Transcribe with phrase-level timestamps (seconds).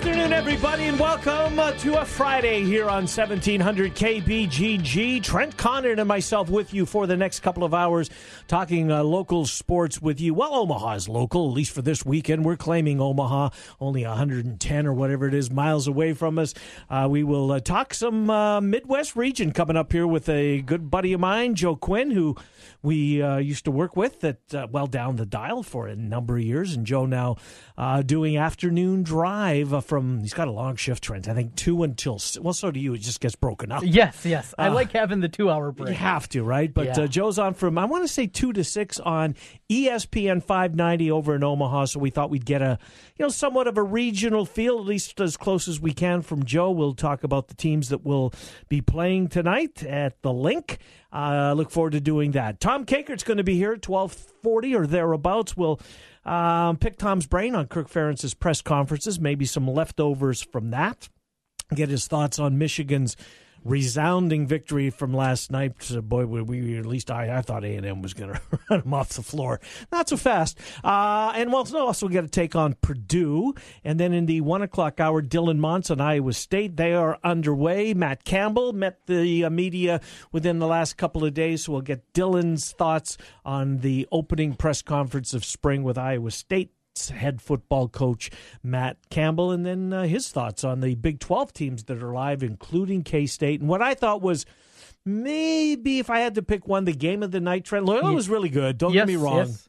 [0.00, 5.22] Afternoon, everybody, and welcome uh, to a Friday here on 1700 KBGG.
[5.22, 8.08] Trent Condon and myself with you for the next couple of hours,
[8.48, 10.32] talking uh, local sports with you.
[10.32, 12.46] Well, Omaha is local, at least for this weekend.
[12.46, 16.54] We're claiming Omaha, only 110 or whatever it is miles away from us.
[16.88, 20.90] Uh, we will uh, talk some uh, Midwest region coming up here with a good
[20.90, 22.36] buddy of mine, Joe Quinn, who
[22.80, 26.42] we uh, used to work with that well down the dial for a number of
[26.42, 27.36] years, and Joe now
[28.06, 30.20] doing afternoon drive from.
[30.20, 31.28] He's got a long shift, Trent.
[31.28, 32.94] I think two until well, so do you.
[32.94, 33.82] It just gets broken up.
[33.84, 34.54] Yes, yes.
[34.58, 35.90] I like having the two-hour break.
[35.90, 36.72] You have to, right?
[36.72, 37.00] But Yeah.
[37.02, 39.34] uh, Joe's on from I want to say two to six on
[39.70, 41.84] ESPN 590 over in Omaha.
[41.86, 42.78] So we thought we'd get a
[43.18, 46.44] you know somewhat of a regional feel, at least as close as we can from
[46.44, 46.70] Joe.
[46.70, 48.32] We'll talk about the teams that will
[48.68, 50.78] be playing tonight at the link.
[51.12, 52.60] Uh, look forward to doing that.
[52.60, 55.56] Tom Kakert's going to be here at 1240 or thereabouts.
[55.56, 55.80] We'll
[56.24, 61.08] um, pick Tom's brain on Kirk Ferentz's press conferences, maybe some leftovers from that.
[61.74, 63.16] Get his thoughts on Michigan's
[63.64, 65.74] resounding victory from last night.
[65.80, 68.40] So, boy, we, we at least I, I thought A and M was going to
[68.70, 69.60] run him off the floor.
[69.92, 70.58] Not so fast.
[70.82, 73.54] Uh, and we'll also get a take on Purdue,
[73.84, 76.76] and then in the one o'clock hour, Dylan Montz on Iowa State.
[76.76, 77.94] They are underway.
[77.94, 80.00] Matt Campbell met the uh, media
[80.32, 84.82] within the last couple of days, so we'll get Dylan's thoughts on the opening press
[84.82, 86.72] conference of spring with Iowa State
[87.08, 88.30] head football coach
[88.62, 92.42] Matt Campbell, and then uh, his thoughts on the Big 12 teams that are live,
[92.42, 93.60] including K State.
[93.60, 94.44] And what I thought was
[95.06, 98.28] maybe if I had to pick one, the game of the night, Trent Loyola was
[98.28, 98.78] really good.
[98.78, 99.38] Don't yes, get me wrong.
[99.38, 99.66] Yes.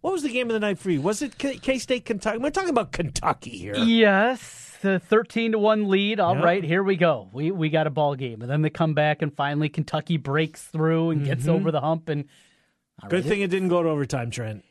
[0.00, 1.00] What was the game of the night for you?
[1.00, 2.38] Was it K State, Kentucky?
[2.38, 3.74] We're talking about Kentucky here.
[3.74, 6.20] Yes, the thirteen to one lead.
[6.20, 6.44] All Yeah.
[6.44, 7.28] right, here we go.
[7.32, 10.62] We we got a ball game, and then they come back, and finally Kentucky breaks
[10.62, 12.08] through and gets over the hump.
[12.08, 13.08] And Mm-hmm.
[13.10, 14.64] Good right, thing it didn't go to overtime, Trent.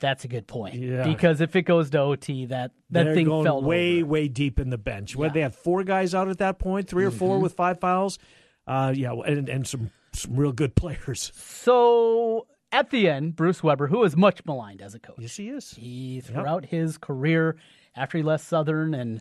[0.00, 0.74] That's a good point.
[0.76, 1.04] Yeah.
[1.04, 4.10] Because if it goes to OT, that that They're thing going fell way, over.
[4.10, 5.14] way deep in the bench.
[5.14, 5.26] Yeah.
[5.26, 5.34] Mm-hmm.
[5.34, 8.18] they had four guys out at that point, 3 or four with five fouls.
[8.66, 11.32] Uh, yeah, and, and some some real good players.
[11.34, 15.48] So at the end, Bruce Weber, who is much maligned as a coach, Yes, he
[15.48, 15.70] is.
[15.72, 17.56] he throughout his career
[17.96, 19.20] after he left Southern and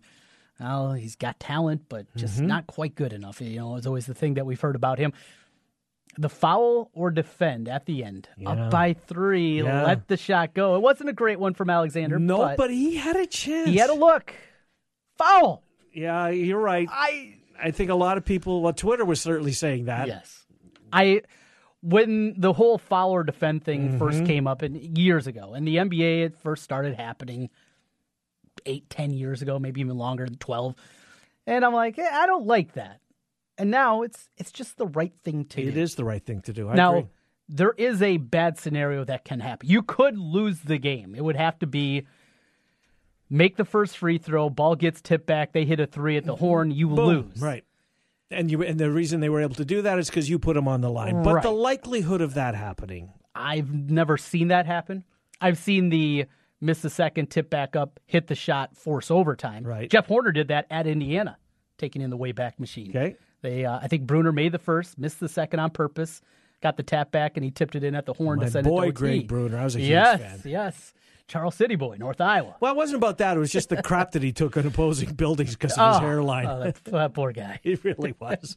[0.59, 2.47] well, he's got talent, but just Mm-hmm.
[2.47, 3.39] not quite good enough.
[3.41, 5.13] You know, it's always the thing that we've heard about him.
[6.19, 8.49] The foul or defend at the end, Yeah.
[8.49, 9.83] up by three, Yeah.
[9.85, 10.75] let the shot go.
[10.75, 12.17] It wasn't a great one from Alexander.
[12.17, 13.69] No, but, but he had a chance.
[13.69, 14.33] he had a look.
[15.17, 15.63] Foul.
[15.93, 16.87] Yeah, you're right.
[16.91, 20.07] I I think a lot of people, well, Twitter was certainly saying that.
[20.07, 20.45] yes,
[20.93, 21.21] I
[21.81, 23.97] when the whole foul or defend thing Mm-hmm.
[23.99, 27.49] first came up in, years ago, and the NBA it first started happening
[28.65, 30.75] eight, ten years ago, maybe even longer than twelve.
[31.45, 32.99] And I'm like, I don't like that.
[33.57, 35.69] And now it's it's just the right thing to It do.
[35.69, 36.69] It is the right thing to do.
[36.69, 37.09] I now agree.
[37.49, 39.67] there is a bad scenario that can happen.
[39.69, 41.15] You could lose the game.
[41.15, 42.05] It would have to be
[43.29, 46.33] make the first free throw, ball gets tipped back, they hit a three at the
[46.33, 46.45] mm-hmm.
[46.45, 46.97] horn, you Boom.
[46.97, 47.41] lose.
[47.41, 47.63] Right.
[48.29, 50.55] And you and the reason they were able to do that is because you put
[50.55, 51.23] them on the line.
[51.23, 55.05] But the likelihood of that happening, I've never seen that happen.
[55.39, 56.25] I've seen the
[56.59, 59.63] miss the second, tip back up, hit the shot, force overtime.
[59.63, 59.89] Right.
[59.89, 61.37] Jeff Horner did that at Indiana,
[61.77, 62.89] taking in the way back machine.
[62.89, 63.15] okay?
[63.41, 66.21] They, uh, I think Brunner made the first, missed the second on purpose,
[66.61, 68.65] got the tap back, and he tipped it in at the horn My to send
[68.67, 68.91] boy, it to OT.
[68.93, 69.57] Greg Brunner.
[69.59, 70.41] I was a huge yes, fan.
[70.45, 70.93] yes.
[71.27, 72.55] Charles City boy, North Iowa.
[72.61, 73.35] Well, it wasn't about that.
[73.35, 76.05] It was just the crap that he took on opposing buildings because of his Oh,
[76.07, 76.45] hairline.
[76.47, 77.59] Oh, that, that poor guy.
[77.63, 78.55] He really was.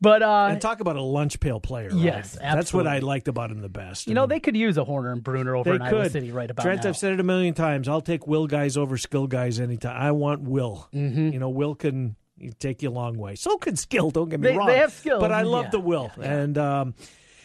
[0.00, 1.90] But uh, And talk about a lunch pail player.
[1.90, 1.98] right?
[1.98, 4.08] Yes, That's what I liked about him the best.
[4.08, 6.08] you know they could use a Horner and Brunner over in Iowa.
[6.10, 6.70] City right about now.
[6.70, 6.88] Trent, now.
[6.90, 7.86] I've said it a million times.
[7.88, 9.94] I'll take will guys over skill guys anytime.
[9.96, 10.88] I want will.
[10.92, 11.28] Mm-hmm.
[11.28, 12.16] You know, will can
[12.58, 13.36] take you a long way.
[13.36, 14.10] So can skill.
[14.10, 14.66] Don't get me They- wrong.
[14.66, 16.10] they have skill, but I love yeah, the will.
[16.18, 16.32] yeah, yeah.
[16.38, 16.94] And um,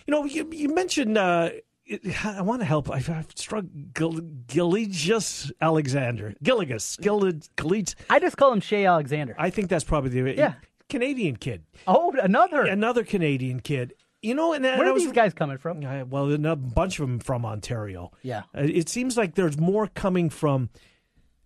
[0.07, 1.17] you know, you, you mentioned.
[1.17, 1.49] Uh,
[2.25, 2.91] I want to help.
[2.91, 3.63] I've, I've struck
[3.93, 6.33] Gil- Gilligus Alexander.
[6.43, 6.99] Gilligus.
[6.99, 7.49] Gilligus.
[7.55, 7.95] Gilligus.
[8.09, 9.35] I just call him Shai Alexander.
[9.37, 10.53] I think that's probably the Yeah.
[10.89, 11.63] Canadian kid.
[11.87, 12.63] oh, another.
[12.63, 13.93] Another Canadian kid.
[14.21, 15.85] You know, and, and Where I are was these guys coming from?
[15.85, 18.11] uh, well, a bunch of them from Ontario.
[18.23, 18.39] Yeah.
[18.53, 20.69] Uh, It seems like there's more coming from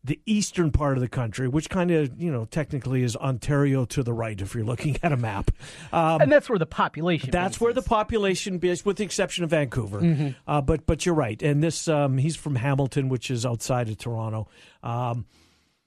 [0.03, 4.01] the eastern part of the country, which kind of, you know, technically is Ontario to
[4.01, 5.51] the right if you're looking at a map.
[5.93, 7.29] Um, and that's where the population.
[7.31, 10.01] that's where the population is, with the exception of Vancouver.
[10.01, 10.29] Mm-hmm.
[10.47, 13.97] Uh, but but you're right, and this um, he's from Hamilton, which is outside of
[13.97, 14.47] Toronto.
[14.81, 15.25] Um,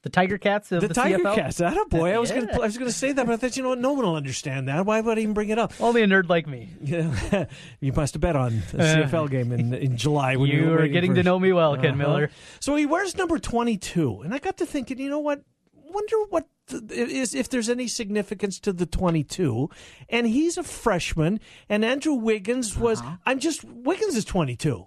[0.05, 1.35] the Tiger Cats of the, the, Tiger CFL.
[1.35, 2.12] Cats, that a boy.
[2.15, 2.41] I was Yeah.
[2.45, 4.15] gonna I was gonna say that, but I thought you know what, no one will
[4.15, 4.87] understand that.
[4.87, 5.73] Why would I even bring it up?
[5.81, 6.69] Only a nerd like me.
[6.81, 7.47] Yeah,
[7.81, 10.87] you must have bet on a CFL game in in July when you, You were
[10.89, 11.97] getting for- to know me well, Ken Uh-huh.
[11.97, 12.31] Miller.
[12.61, 14.21] So he wears number 22.
[14.23, 15.43] And I got to thinking, you know what?
[15.87, 19.71] wonder what th- is if there's any significance to the 22.
[20.09, 23.01] And he's a freshman, and Andrew Wiggins was.
[23.01, 23.17] Uh-huh.
[23.25, 24.87] I'm just Wiggins is 22,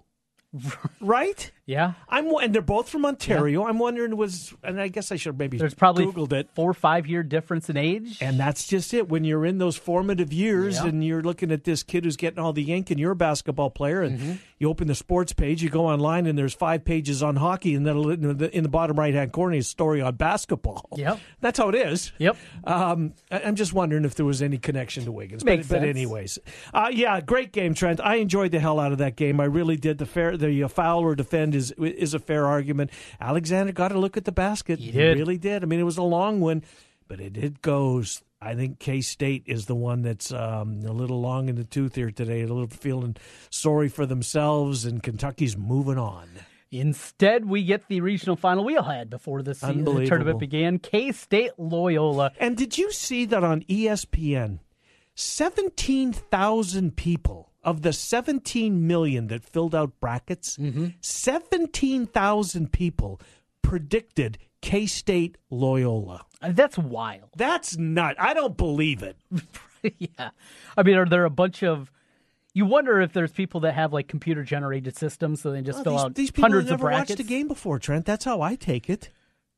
[1.00, 1.50] right?
[1.68, 1.92] Yeah.
[2.08, 3.64] I'm and they're both from Ontario.
[3.66, 6.48] I'm wondering was, and I guess I should maybe There's probably googled it.
[6.54, 8.16] four or five year difference in age.
[8.22, 9.08] And that's just it.
[9.10, 10.86] When you're in those formative years Yeah.
[10.86, 13.68] and you're looking at this kid who's getting all the ink and you're a basketball
[13.70, 14.32] player and Mm-hmm.
[14.58, 17.86] you open the sports page, you go online and there's five pages on hockey and
[17.86, 20.88] then in the, in the bottom right hand corner is a story on basketball.
[20.96, 21.20] Yep.
[21.42, 22.12] That's how it is.
[22.18, 22.36] Yep.
[22.64, 25.44] Um, I- I'm just wondering if there was any connection to Wiggins.
[25.44, 26.38] Makes but, but anyways,
[26.72, 28.00] uh, yeah, great game, Trent.
[28.00, 29.38] I enjoyed the hell out of that game.
[29.38, 29.98] I really did.
[29.98, 32.90] The fair, the uh, foul or defend is is a fair argument.
[33.20, 34.78] Alexander got to look at the basket.
[34.78, 35.18] He did.
[35.18, 35.62] really did.
[35.62, 36.62] I mean, it was a long one,
[37.06, 38.22] but it it goes.
[38.40, 41.96] I think K State is the one that's um, a little long in the tooth
[41.96, 42.42] here today.
[42.42, 43.16] A little feeling
[43.50, 46.28] sorry for themselves, and Kentucky's moving on.
[46.70, 50.78] Instead, we get the regional final we all had before the, se- the tournament began.
[50.78, 52.32] K State Loyola.
[52.38, 54.60] And did you see that on ESPN?
[55.14, 60.56] 17,000 people of the 17 million that filled out brackets,
[61.00, 63.20] 17,000 people
[63.62, 66.24] predicted K State Loyola.
[66.40, 67.30] Uh, That's wild.
[67.36, 69.16] That's not, I don't believe it.
[69.98, 70.30] yeah.
[70.76, 71.90] I mean, are there a bunch of.
[72.54, 75.84] You wonder if there's people that have like computer generated systems, so they just Well,
[75.84, 77.10] fill these, out these people hundreds of brackets.
[77.10, 78.04] watched a game before, Trent.
[78.04, 79.10] That's how I take it.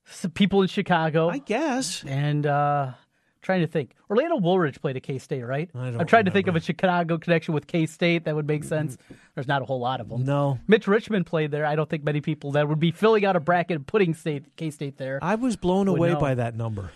[0.04, 1.30] Some people in Chicago.
[1.30, 2.04] I guess.
[2.04, 2.92] and uh
[3.42, 3.94] trying to think.
[4.08, 5.70] Orlando Woolridge played at K State, right?
[5.74, 8.46] I don't I'm trying to think of a Chicago connection with K State that would
[8.46, 8.98] make sense.
[9.34, 10.24] There's not a whole lot of them.
[10.24, 10.58] No.
[10.68, 11.64] Mitch Richmond played there.
[11.64, 14.56] I don't think many people that would be filling out a bracket and putting state
[14.56, 15.18] K State there.
[15.22, 16.20] I was blown away know.
[16.20, 16.90] by that number.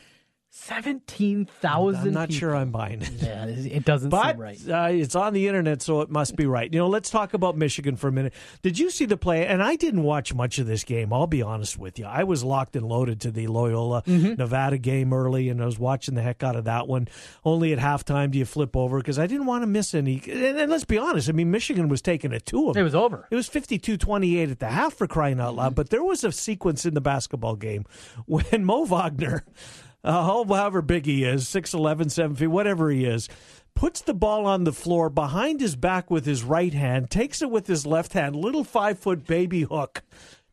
[0.56, 2.06] Seventeen thousand.
[2.08, 3.10] I'm not sure I'm buying it.
[3.20, 4.68] Yeah, it doesn't But seem right.
[4.70, 6.72] uh, it's on the internet, so it must be right.
[6.72, 8.32] You know, let's talk about Michigan for a minute.
[8.62, 9.46] Did you see the play?
[9.48, 11.12] And I didn't watch much of this game.
[11.12, 12.04] I'll be honest with you.
[12.06, 14.34] I was locked and loaded to the Loyola Mm-hmm.
[14.34, 17.08] Nevada game early, and I was watching the heck out of that one.
[17.44, 20.22] Only at halftime do you flip over because I didn't want to miss any.
[20.30, 21.28] And, and let's be honest.
[21.28, 22.76] I mean, Michigan was taking it to them.
[22.80, 23.26] It was over.
[23.28, 25.74] It was 52-28 at the half for crying out loud.
[25.74, 27.84] But there was a sequence in the basketball game
[28.26, 29.44] when Mo Wagner,
[30.04, 33.28] uh, however big he is, 6'11", 7 feet, whatever he is,
[33.74, 37.50] puts the ball on the floor behind his back with his right hand, takes it
[37.50, 40.02] with his left hand, little five-foot baby hook,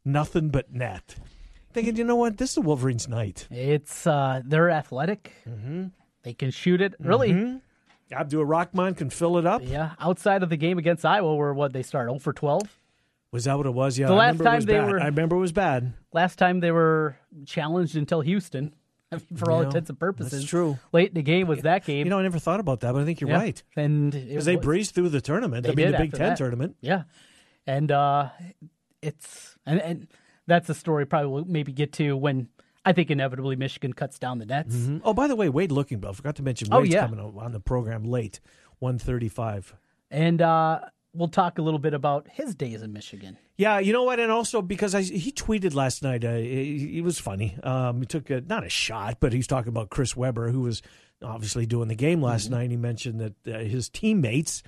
[0.03, 1.15] nothing but net.
[1.73, 2.37] Thinking, you know what?
[2.37, 3.47] This is the Wolverines' night.
[3.51, 5.31] It's uh they're athletic.
[5.47, 5.85] Mm-hmm.
[6.23, 6.95] They can shoot it.
[6.99, 7.61] Really,
[8.11, 9.61] Abdur-Rahkman can fill it up.
[9.65, 9.91] yeah.
[9.99, 12.61] Outside of the game against Iowa, where what they start 0 for 12.
[13.31, 13.97] Was that what it was?
[13.97, 14.91] Yeah, The last time they bad.
[14.91, 15.93] were- I remember it was bad.
[16.11, 17.15] Last time they were
[17.45, 18.73] challenged until Houston,
[19.35, 20.31] for all Yeah, intents and purposes.
[20.31, 20.79] that's true.
[20.93, 22.05] Late in the game was that game.
[22.05, 23.37] You know, I never thought about that, but I think you're Yeah.
[23.37, 23.63] right.
[23.75, 25.65] And Because they breezed through the tournament.
[25.65, 26.37] They I mean, the Big Ten that.
[26.37, 26.75] tournament.
[26.81, 27.03] Yeah,
[27.67, 28.29] and uh,
[29.01, 30.07] it's and, and
[30.47, 32.47] that's a story probably we'll maybe get to when
[32.85, 34.75] I think inevitably Michigan cuts down the nets.
[34.75, 35.01] Mhm.
[35.03, 36.69] Oh, by the way, Wade Looking I forgot to mention.
[36.71, 37.01] Oh, yeah.
[37.01, 38.39] coming on on the program late,
[38.79, 39.75] one thirty-five.
[40.09, 40.79] And uh,
[41.13, 43.37] we'll talk a little bit about his days in Michigan.
[43.57, 47.01] Yeah, you know what, and also because I, he tweeted last night, uh, he, he
[47.01, 47.57] was funny.
[47.63, 50.81] Um, he took a, not a shot, but he's talking about Chris Webber, who was
[51.23, 52.53] obviously doing the game last Mm-hmm.
[52.55, 52.71] night.
[52.71, 54.63] He mentioned that uh, his teammates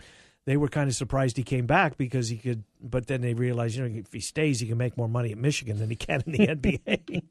[0.45, 3.78] they were kind of surprised he came back because he could, but then they realized,
[3.78, 6.22] you know, if he stays, he can make more money at Michigan than he can
[6.25, 7.24] in the NBA.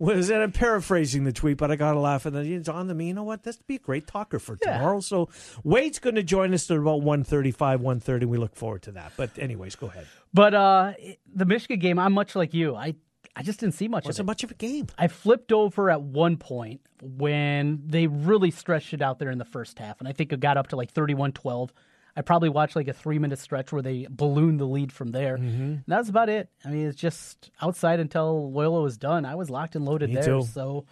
[0.00, 2.88] was that I'm paraphrasing the tweet, but I got to laugh, and then it's on
[2.88, 3.08] to me.
[3.08, 3.42] You know what?
[3.44, 4.78] That's be a great talker for Yeah.
[4.78, 5.00] tomorrow.
[5.00, 5.28] So
[5.62, 8.26] Wade's going to join us at about one thirty-five, one thirty.
[8.26, 9.12] We look forward to that.
[9.16, 10.06] But anyways, go ahead.
[10.34, 10.92] But uh,
[11.32, 12.74] the Michigan game, I'm much like you.
[12.74, 12.96] I
[13.36, 14.08] I just didn't see much of it.
[14.08, 14.26] Wasn't of it.
[14.28, 14.86] much of a game.
[14.98, 19.44] I flipped over at one point when they really stretched it out there in the
[19.44, 21.70] first half, and I think it got up to like 31-12.
[22.16, 25.36] I probably watched like a three minute stretch where they ballooned the lead from there.
[25.36, 25.62] Mm-hmm.
[25.62, 26.48] And that was about it.
[26.64, 29.24] I mean, it's just outside until Loyola was done.
[29.26, 30.24] I was locked and loaded Me there.
[30.24, 30.42] too.
[30.42, 30.86] So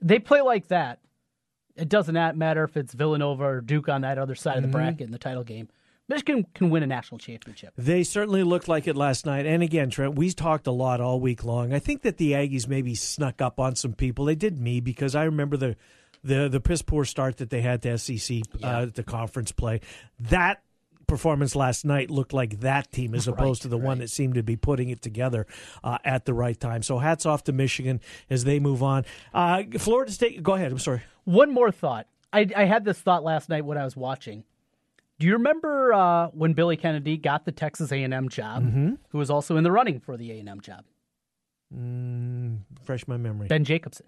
[0.00, 0.98] they play like that.
[1.74, 4.76] It doesn't matter if it's Villanova or Duke on that other side of the Mm-hmm.
[4.76, 5.68] bracket in the title game.
[6.08, 7.72] Michigan can win a national championship.
[7.78, 9.46] They certainly looked like it last night.
[9.46, 11.72] And again, Trent, we talked a lot all week long.
[11.72, 14.26] I think that the Aggies maybe snuck up on some people.
[14.26, 15.76] They did me because I remember the
[16.24, 19.80] the the piss poor start that they had to SEC uh, the conference play.
[20.20, 20.62] That
[21.06, 24.42] performance last night looked like that team as opposed to the one that seemed to
[24.42, 25.46] be putting it together
[25.84, 26.82] uh, at the right time.
[26.82, 28.00] So hats off to Michigan
[28.30, 29.04] as they move on.
[29.34, 30.72] Uh, Florida State, go ahead.
[30.72, 31.02] I'm sorry.
[31.24, 32.06] One more thought.
[32.32, 34.44] I, I had this thought last night when I was watching.
[35.18, 38.64] Do you remember uh, when Billy Kennedy got the Texas A&M job?
[38.64, 38.94] Mm-hmm.
[39.10, 40.84] Who was also in the running for the A&M job?
[41.76, 43.48] Mm, fresh my memory.
[43.48, 44.06] Ben Jacobson.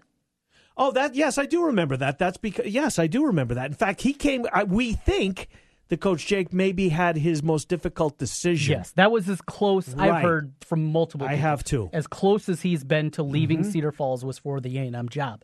[0.77, 2.19] Oh, that yes, I do remember that.
[2.19, 3.67] That's because yes, I do remember that.
[3.67, 4.45] In fact, he came.
[4.51, 5.47] I, we think
[5.87, 8.77] the coach Jake maybe had his most difficult decision.
[8.79, 11.27] Yes, that was as close I've heard from multiple.
[11.27, 11.89] People, I have too.
[11.93, 13.69] As close as he's been to leaving Mm-hmm.
[13.71, 15.43] Cedar Falls was for the A&M job.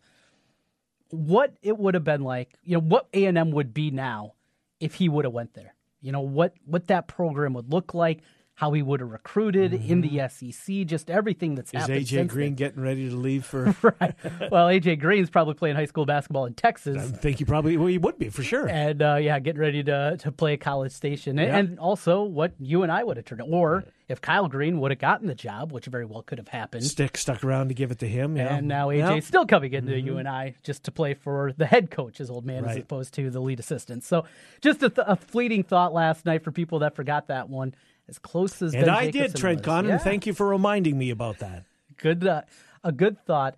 [1.10, 4.34] what it would have been like, you know, what A and M would be now
[4.80, 5.76] if he would have went there.
[6.02, 8.22] You know what what that program would look like,
[8.62, 11.92] how he would have recruited in the SEC, just everything that's Mm-hmm.
[11.94, 12.12] Is.
[12.12, 12.56] AJ Green then.
[12.56, 13.76] getting ready to leave for?
[14.00, 14.14] right?
[14.52, 16.96] Well, AJ Green's probably playing high school basketball in Texas.
[16.98, 18.70] I think he probably well, he would be for sure.
[18.70, 21.58] and uh, yeah, getting ready to to play a college station, and, Yeah.
[21.58, 25.00] and also what you and I would have turned, or if Kyle Green would have
[25.00, 27.98] gotten the job, which very well could have happened, Stick stuck around to give it
[28.00, 28.38] to him.
[28.38, 28.56] Yeah.
[28.58, 29.10] and now AJ's Yeah.
[29.10, 29.20] Mm-hmm.
[29.22, 32.46] still coming into you and I just to play for the head coach, his old
[32.46, 34.04] man, as opposed to the lead assistant.
[34.04, 34.26] So
[34.62, 37.74] just a, th- a fleeting thought last night for people that forgot that one.
[38.12, 39.64] As close as And Ben I did, Trent.
[39.64, 39.90] Connor.
[39.90, 39.98] Yeah.
[39.98, 41.64] Thank you for reminding me about that.
[41.98, 42.42] good uh,
[42.84, 43.56] a good thought.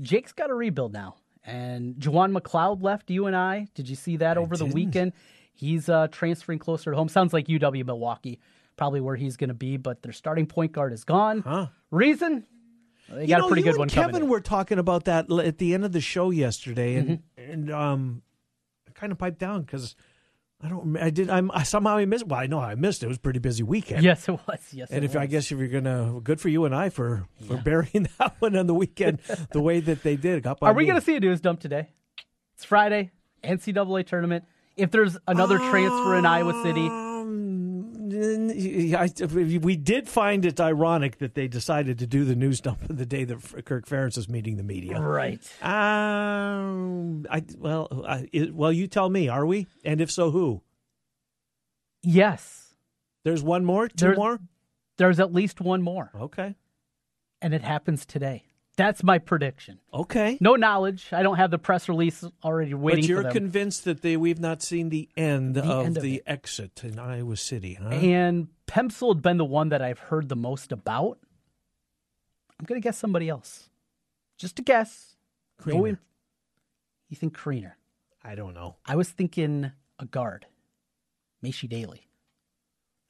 [0.00, 3.68] Jake's got a rebuild now, and Juwan McCloud left you and I.
[3.74, 4.74] Did you see that over the didn't.
[4.74, 5.12] weekend?
[5.52, 7.08] He's uh, transferring closer to home.
[7.08, 8.40] Sounds like UW Milwaukee,
[8.76, 9.76] probably where he's going to be.
[9.76, 11.42] But their starting point guard is gone.
[11.42, 11.66] Huh.
[11.90, 12.46] Reason?
[13.10, 13.92] They You got know, a pretty you good one and.
[14.06, 14.28] Kevin in.
[14.30, 17.08] were talking about that at the end of the show yesterday, and
[17.38, 17.50] Mm-hmm.
[17.52, 18.22] and um,
[18.88, 19.94] I kind of piped down because
[20.64, 20.96] I don't.
[20.96, 21.28] I did.
[21.28, 22.26] I'm I, somehow I missed.
[22.26, 23.02] Well, I know I missed.
[23.02, 24.04] It It was a pretty busy weekend.
[24.04, 24.60] Yes, it was.
[24.72, 27.26] Yes, And it if I guess if you're gonna, good for you and I for
[27.48, 29.18] for burying that one on the weekend
[29.50, 30.42] the way that they did.
[30.44, 30.88] Got by Are we me.
[30.90, 31.88] going to see a news dump today?
[32.54, 33.10] It's Friday,
[33.42, 34.44] NCAA tournament.
[34.76, 36.88] If there's another transfer in Iowa City,
[38.22, 43.06] I, we did find it ironic that they decided to do the news dump the
[43.06, 45.00] day that Kirk Ferentz is meeting the media.
[45.00, 45.40] right?
[45.62, 49.28] Um, I well, I, it, well, you tell me.
[49.28, 49.66] Are we?
[49.84, 50.62] And if so, who?
[52.02, 52.74] Yes,
[53.24, 54.38] There's one more, two There's- more.
[54.98, 56.56] there's at least one more, Okay,
[57.40, 58.42] and it happens today.
[58.76, 59.80] That's my prediction.
[59.92, 60.38] okay.
[60.40, 61.08] No knowledge.
[61.12, 64.62] I don't have the press release already waiting but you're convinced that they we've not
[64.62, 66.22] seen the end of end the it.
[66.26, 67.88] exit in Iowa City, huh?
[67.90, 71.18] and Pemsl had been the one that I've heard the most about.
[72.58, 73.68] I'm going to guess somebody else.
[74.38, 75.16] Just a guess.
[75.66, 75.98] In-
[77.08, 77.72] you think Kriener?
[78.24, 78.76] I don't know.
[78.86, 80.46] I was thinking a guard,
[81.44, 82.00] Maishe Dailey.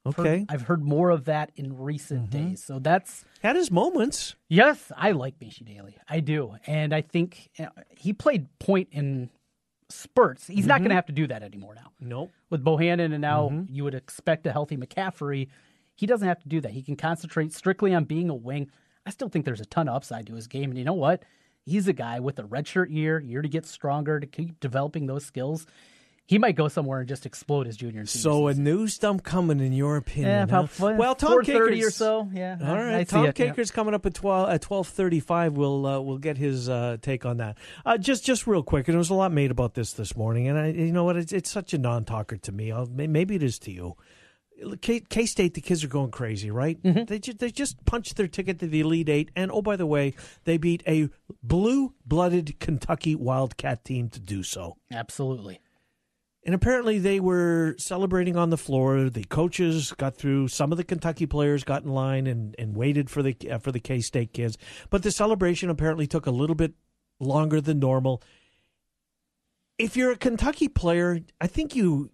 [0.05, 0.45] Heard- Okay, Mm-hmm.
[0.53, 2.63] I've heard more of that in recent days.
[2.65, 4.35] So that's had his moments.
[4.49, 5.95] yes, I like Maishe Dailey.
[6.09, 9.31] I do, and I think uh, he played point in
[9.89, 10.47] spurts.
[10.47, 10.89] He's not going Mm-hmm.
[10.91, 11.93] to have to do that anymore now.
[12.01, 12.31] Nope.
[12.51, 13.73] with Bohannon, and now Mm-hmm.
[13.75, 15.49] you would expect a healthy McCaffrey.
[15.95, 16.73] He doesn't have to do that.
[16.73, 18.71] He can concentrate strictly on being a wing.
[19.07, 20.71] I still think there's a ton of upside to his game.
[20.71, 21.25] And you know what?
[21.65, 25.25] He's a guy with a redshirt year, year to get stronger, to keep developing those
[25.25, 25.67] skills.
[26.33, 28.65] He might go somewhere and just explode his junior So a season.
[28.65, 30.31] news dump coming, in your opinion?
[30.31, 30.67] yeah, about huh?
[30.69, 32.27] four, well, Tom thirty or so.
[32.33, 33.53] Yeah, All I- I Tom it, yeah.
[33.73, 35.53] Coming up at twelve at twelve thirty five.
[35.53, 37.59] We'll uh, we'll get his uh, take on that.
[37.85, 40.49] Uh, just just real quick, and there was a lot made about this this morning,
[40.49, 42.73] and I you know what, it's, it's such a non talker to me.
[42.73, 43.97] I'll, maybe it is to you.
[44.81, 46.81] K State, the kids are going crazy, right?
[46.83, 47.05] Mm-hmm.
[47.07, 49.87] They ju- they just punched their ticket to the Elite Eight, and oh by the
[49.87, 51.09] way, they beat a
[51.43, 54.77] blue blooded Kentucky Wildcat team to do so.
[54.91, 55.61] Absolutely.
[56.45, 59.09] And apparently they were celebrating on the floor.
[59.09, 60.49] The coaches got through.
[60.49, 63.71] Some of the Kentucky players got in line and, and waited for the uh, for
[63.71, 64.59] the K State kids.
[64.91, 66.75] But the celebration apparently took a little bit
[67.21, 68.23] longer than normal.
[69.79, 72.11] If you're a Kentucky player, I think you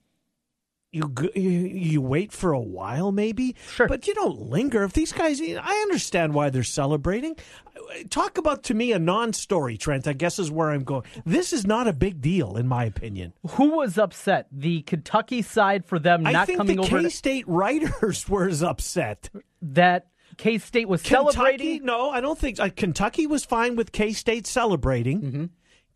[0.92, 3.54] you you, you wait for a while maybe.
[3.70, 3.86] Sure.
[3.88, 4.84] But you don't linger.
[4.84, 7.36] If these guys, I understand why they're celebrating.
[8.10, 10.06] Talk about to me a non-story, Trent.
[10.06, 11.04] I guess is where I'm going.
[11.24, 13.32] This is not a big deal, in my opinion.
[13.52, 14.46] Who was upset?
[14.52, 16.98] The Kentucky side for them I not think coming the over.
[16.98, 19.30] K to- State writers were as upset.
[19.62, 21.84] that K State was Kentucky, celebrating.
[21.84, 25.20] no, I don't think uh, Kentucky was fine with K State celebrating.
[25.22, 25.44] Mm-hmm.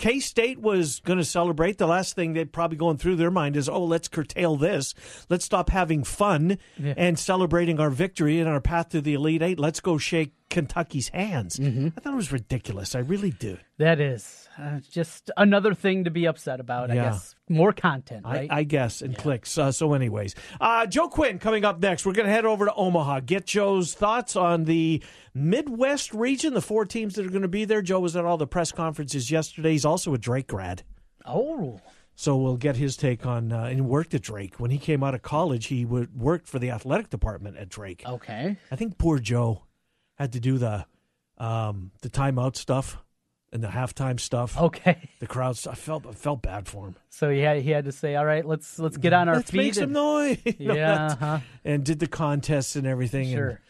[0.03, 1.79] K State was going to celebrate.
[1.79, 4.95] The last thing they're probably going through their mind is, oh, let's curtail this.
[5.31, 9.61] Let's stop having fun and celebrating our victory and our path to the Elite Eight.
[9.61, 11.57] Let's go shake Kentucky's hands.
[11.59, 11.89] Mm-hmm.
[11.97, 12.95] I thought it was ridiculous.
[12.95, 13.57] I really do.
[13.79, 16.91] That is uh, just another thing to be upset about.
[16.91, 17.05] I Yeah.
[17.11, 18.49] guess more content, right?
[18.51, 19.57] I, I guess, and clicks.
[19.59, 22.07] Uh, so, anyways, uh, Joe Quinn coming up next.
[22.07, 25.03] We're going to head over to Omaha, get Joe's thoughts on the
[25.35, 27.83] Midwest region, the four teams that are going to be there.
[27.83, 29.73] Joe was at all the press conferences yesterday.
[29.73, 30.83] He's also a Drake grad.
[31.27, 31.81] oh,
[32.15, 34.61] So we'll get his take on, uh, and worked at Drake.
[34.61, 38.03] When he came out of college, he would, worked for the athletic department at Drake.
[38.07, 38.57] okay.
[38.71, 39.63] I think poor Joe
[40.23, 40.87] had to do the
[41.39, 42.99] um, the timeout stuff
[43.53, 45.11] and the halftime stuff, Okay.
[45.21, 45.67] the crowds.
[45.67, 46.97] I felt, I felt bad for him.
[47.11, 49.51] So he had he had to say, "All right, let's let's get on our Let's
[49.51, 50.39] feet." make some noise.
[50.59, 51.39] Yeah, uh-huh.
[51.65, 53.25] and did the contests and everything.
[53.27, 53.61] and Sure.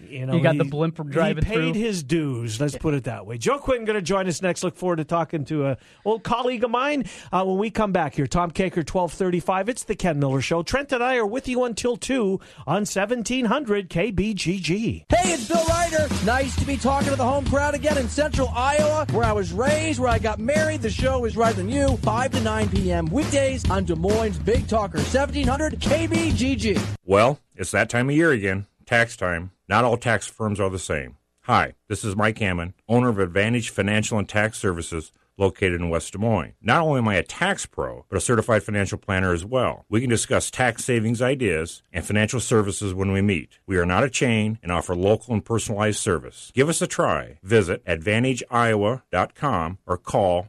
[0.00, 1.80] You know, You got he- the blimp from driving He paid through.
[1.80, 2.60] his dues.
[2.60, 3.38] Let's put it that way.
[3.38, 4.62] Joe Quinn going to join us next.
[4.62, 8.14] Look forward to talking to a old colleague of mine uh, when we come back
[8.14, 8.26] here.
[8.26, 9.68] Tom Kakert, twelve thirty-five.
[9.68, 10.62] It's the Ken Miller Show.
[10.62, 15.04] Trent and I are with you until two on seventeen hundred KBGG.
[15.08, 16.08] Hey, it's Bill Ryder.
[16.24, 19.52] Nice to be talking to the home crowd again in central Iowa, where I was
[19.52, 20.82] raised, where I got married.
[20.82, 23.06] The show is right than you, 5 to 9 p.m.
[23.06, 26.80] weekdays on Des Moines Big Talker, 1700 KBGG.
[27.04, 29.50] Well, it's that time of year again, tax time.
[29.68, 31.16] Not all tax firms are the same.
[31.42, 36.12] Hi, this is Mike Hammond, owner of Advantage Financial and Tax Services located in West
[36.12, 36.54] Des Moines.
[36.62, 39.84] Not only am I a tax pro, but a certified financial planner as well.
[39.88, 43.58] We can discuss tax savings ideas and financial services when we meet.
[43.66, 46.52] We are not a chain and offer local and personalized service.
[46.54, 47.38] Give us a try.
[47.42, 50.48] Visit AdvantageIowa.com or call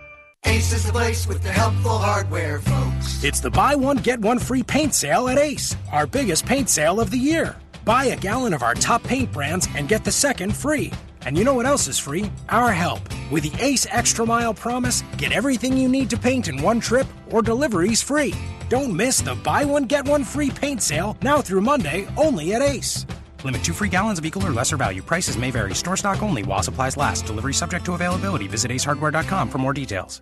[0.46, 3.24] Ace is the place with the helpful hardware, folks.
[3.24, 7.00] It's the buy one, get one free paint sale at Ace, our biggest paint sale
[7.00, 7.56] of the year.
[7.86, 10.92] Buy a gallon of our top paint brands and get the second free.
[11.26, 12.32] And you know what else is free?
[12.50, 13.02] Our help.
[13.32, 17.08] With the Ace Extra Mile promise, get everything you need to paint in one trip
[17.30, 18.34] or deliveries free.
[18.70, 22.62] Don't miss the buy one, get one free paint sale now through Monday only at
[22.62, 23.06] Ace.
[23.44, 25.02] Limit two free gallons of equal or lesser value.
[25.02, 25.74] Prices may vary.
[25.76, 27.26] Store stock only while supplies last.
[27.26, 28.48] Delivery subject to availability.
[28.48, 30.22] Visit acehardware.com for more details.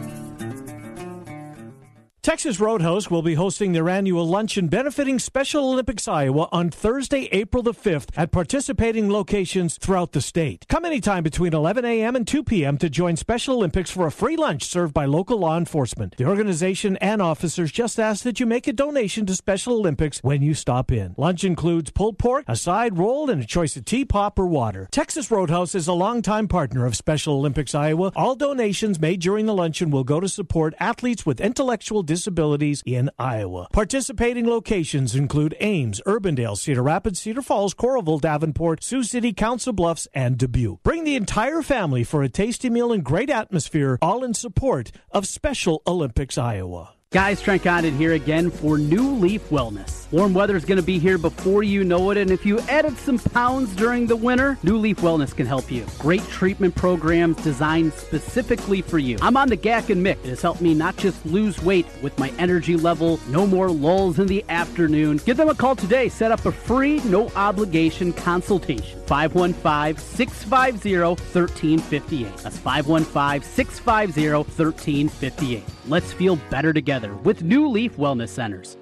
[2.23, 7.63] Texas Roadhouse will be hosting their annual luncheon benefiting Special Olympics Iowa on Thursday, April
[7.63, 10.67] the 5th at participating locations throughout the state.
[10.69, 12.15] Come anytime between 11 a.m.
[12.15, 12.77] and 2 p.m.
[12.77, 16.15] to join Special Olympics for a free lunch served by local law enforcement.
[16.17, 20.43] The organization and officers just ask that you make a donation to Special Olympics when
[20.43, 21.15] you stop in.
[21.17, 24.87] Lunch includes pulled pork, a side roll, and a choice of tea, pop, or water.
[24.91, 28.11] Texas Roadhouse is a longtime partner of Special Olympics Iowa.
[28.15, 33.09] All donations made during the luncheon will go to support athletes with intellectual disabilities in
[33.17, 33.67] Iowa.
[33.71, 40.09] Participating locations include Ames, Urbandale, Cedar Rapids, Cedar Falls, Coralville, Davenport, Sioux City, Council Bluffs,
[40.13, 40.83] and Dubuque.
[40.83, 45.25] Bring the entire family for a tasty meal and great atmosphere, all in support of
[45.25, 46.95] Special Olympics Iowa.
[47.13, 50.09] Guys, Trent Condon here again for New Leaf Wellness.
[50.13, 52.97] Warm weather is going to be here before you know it, and if you added
[52.97, 55.85] some pounds during the winter, New Leaf Wellness can help you.
[55.99, 59.17] Great treatment programs designed specifically for you.
[59.21, 60.23] I'm on the GAC and Mick.
[60.23, 64.17] It has helped me not just lose weight with my energy level, no more lulls
[64.17, 65.17] in the afternoon.
[65.25, 66.07] Give them a call today.
[66.07, 69.01] Set up a free, no obligation consultation.
[69.07, 72.37] 515 650 1358.
[72.37, 75.63] That's 515 650 1358.
[75.91, 78.77] Let's feel better together with New Leaf Wellness Centers.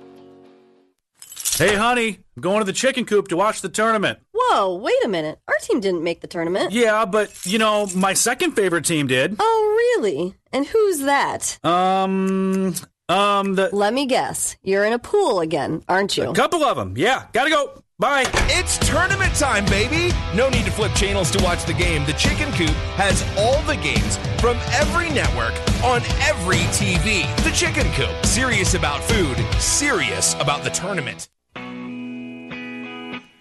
[1.58, 4.20] Hey, honey, I'm going to the chicken coop to watch the tournament.
[4.32, 5.40] Whoa, wait a minute.
[5.48, 6.72] Our team didn't make the tournament.
[6.72, 9.38] Yeah, but, you know, my second favorite team did.
[9.40, 10.36] Oh, really?
[10.54, 11.58] And who's that?
[11.64, 12.76] Um,
[13.10, 13.72] um, the.
[13.74, 14.56] Let me guess.
[14.62, 16.30] You're in a pool again, aren't you?
[16.30, 16.94] A couple of them.
[16.96, 17.84] Yeah, gotta go.
[18.00, 18.24] Bye.
[18.48, 20.16] It's tournament time, baby!
[20.34, 22.06] No need to flip channels to watch the game.
[22.06, 27.28] The Chicken Coop has all the games from every network on every TV.
[27.44, 31.28] The Chicken Coop, serious about food, serious about the tournament.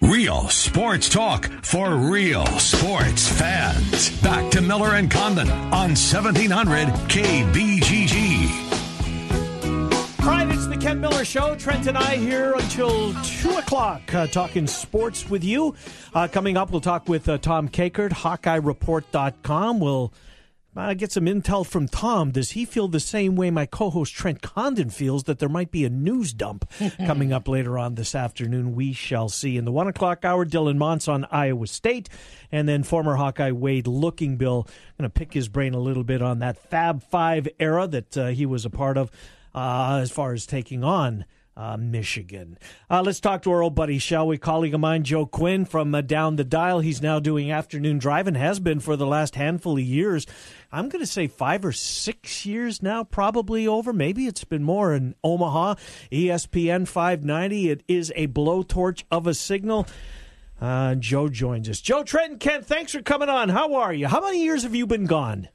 [0.00, 4.10] Real sports talk for real sports fans.
[4.22, 8.27] Back to Miller and Condon on 1700 KBGG.
[10.20, 11.54] All right, it's the Ken Miller Show.
[11.54, 15.74] Trent and I here until 2 o'clock uh, talking sports with you.
[16.12, 19.80] Uh, coming up, we'll talk with uh, Tom Kakert, HawkeyeReport.com.
[19.80, 20.12] We'll
[20.76, 22.32] uh, get some intel from Tom.
[22.32, 25.70] Does he feel the same way my co host Trent Condon feels that there might
[25.70, 26.68] be a news dump
[27.06, 28.74] coming up later on this afternoon?
[28.74, 29.56] We shall see.
[29.56, 32.08] In the 1 o'clock hour, Dylan Montz on Iowa State,
[32.50, 34.66] and then former Hawkeye Wade Lookingbill.
[34.66, 34.66] going
[34.98, 38.46] to pick his brain a little bit on that Fab Five era that uh, he
[38.46, 39.10] was a part of
[39.58, 41.24] uh, as far as taking on
[41.56, 42.56] uh, Michigan.
[42.88, 44.38] Uh, let's talk to our old buddy, shall we?
[44.38, 46.78] Colleague of mine, Joe Quinn from uh, down the dial.
[46.78, 50.24] He's now doing afternoon drive and has been for the last handful of years.
[50.70, 53.92] I'm going to say five or six years now, probably over.
[53.92, 55.74] Maybe it's been more in Omaha.
[56.12, 57.70] ESPN 590.
[57.70, 59.88] It is a blowtorch of a signal.
[60.60, 61.80] Uh, Joe joins us.
[61.80, 63.48] Joe Trenton Kent, thanks for coming on.
[63.48, 64.06] How are you?
[64.06, 65.48] How many years have you been gone?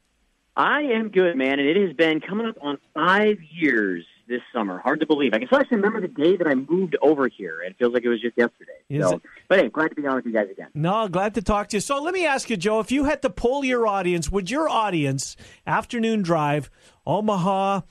[0.55, 4.79] I am good, man, and it has been coming up on five years this summer.
[4.79, 5.33] Hard to believe.
[5.33, 7.61] I can still actually remember the day that I moved over here.
[7.61, 8.71] It feels like it was just yesterday.
[8.99, 10.69] So, but hey, glad to be on with you guys again.
[10.73, 11.81] No, glad to talk to you.
[11.81, 14.69] So let me ask you, Joe, if you had to poll your audience, would your
[14.69, 15.35] audience,
[15.65, 16.69] afternoon drive,
[17.05, 17.81] Omaha,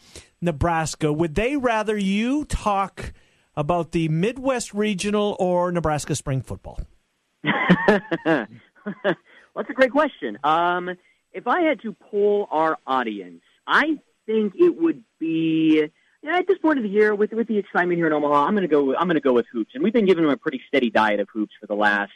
[0.40, 3.12] Nebraska, would they rather you talk
[3.56, 6.80] about the Midwest Regional or Nebraska spring football?
[7.44, 8.46] well,
[9.56, 10.38] that's a great question.
[10.44, 10.96] Um,
[11.32, 15.90] if I had to poll our audience, I think it would be
[16.28, 18.62] at this point of the year, with with the excitement here in Omaha, I'm going
[18.62, 18.94] to go.
[18.94, 21.20] I'm going to go with hoops, and we've been giving them a pretty steady diet
[21.20, 22.12] of hoops for the last.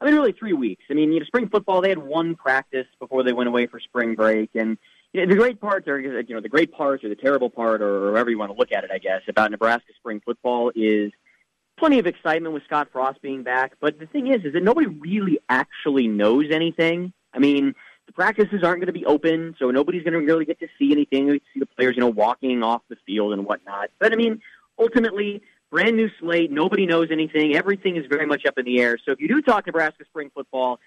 [0.00, 0.84] I mean, really three weeks.
[0.90, 3.78] I mean, you know, spring football they had one practice before they went away for
[3.80, 4.78] spring break, and
[5.12, 7.82] you know, the great parts are you know the great parts or the terrible part
[7.82, 11.12] or however you want to look at it, I guess, about Nebraska spring football is
[11.78, 13.72] plenty of excitement with Scott Frost being back.
[13.80, 17.12] But the thing is, is that nobody really actually knows anything.
[17.32, 17.74] I mean,
[18.10, 20.90] the practices aren't going to be open, so nobody's going to really get to see
[20.90, 21.26] anything.
[21.26, 23.90] We see the players, you know, walking off the field and whatnot.
[24.00, 24.42] But I mean,
[24.76, 26.50] ultimately, brand new slate.
[26.50, 27.54] Nobody knows anything.
[27.54, 28.98] Everything is very much up in the air.
[29.04, 30.80] So if you do talk Nebraska spring football,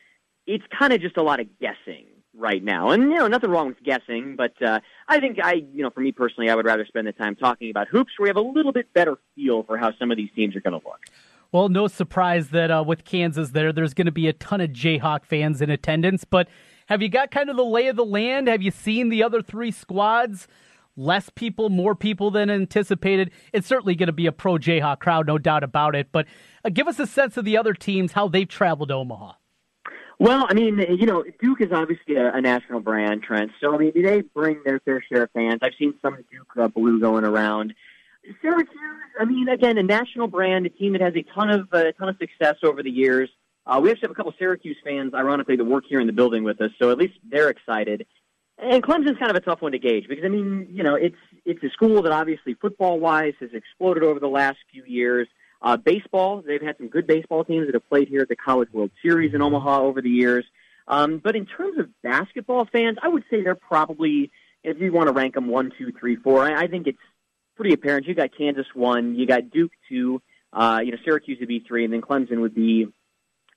[0.46, 2.90] it's kind of just a lot of guessing right now.
[2.90, 6.02] And you know, nothing wrong with guessing, but uh, I think I, you know, for
[6.02, 8.42] me personally, I would rather spend the time talking about hoops, where we have a
[8.42, 11.00] little bit better feel for how some of these teams are going to look.
[11.54, 14.72] Well, no surprise that uh, with Kansas there, there's going to be a ton of
[14.72, 16.26] Jayhawk fans in attendance.
[16.26, 16.50] But
[16.88, 18.48] have you got kind of the lay of the land?
[18.48, 20.48] Have you seen the other three squads?
[20.96, 23.32] Less people, more people than anticipated.
[23.52, 26.10] It's certainly going to be a pro Jayhawk crowd, no doubt about it.
[26.12, 26.28] But
[26.64, 29.34] uh, give us a sense of the other teams, how they've traveled to Omaha.
[30.20, 33.52] Well, I mean, you know, Duke is obviously a, a national brand, Trent.
[33.60, 35.60] So, I mean, do they bring their fair share of fans.
[35.64, 37.74] I've seen some Duke uh, blue going around.
[38.42, 38.70] Syracuse,
[39.20, 42.10] I mean, again, a national brand, a team that has a ton of uh, ton
[42.10, 43.30] of success over the years.
[43.66, 46.44] Uh, we actually have a couple Syracuse fans, ironically, that work here in the building
[46.44, 48.06] with us, so at least they're excited.
[48.58, 51.18] And Clemson's kind of a tough one to gauge because I mean, you know, it's
[51.44, 55.28] it's a school that obviously football wise has exploded over the last few years.
[55.62, 58.70] Uh, baseball, they've had some good baseball teams that have played here at the College
[58.72, 60.46] World Series in Omaha over the years.
[60.88, 64.30] Um, but in terms of basketball fans, I would say they're probably,
[64.64, 67.00] if you want to rank them one, two, three, four, I, I think it's
[67.56, 68.06] pretty apparent.
[68.06, 70.22] You got Kansas one, you got Duke two,
[70.52, 72.88] uh, you know, Syracuse would be three, and then Clemson would be,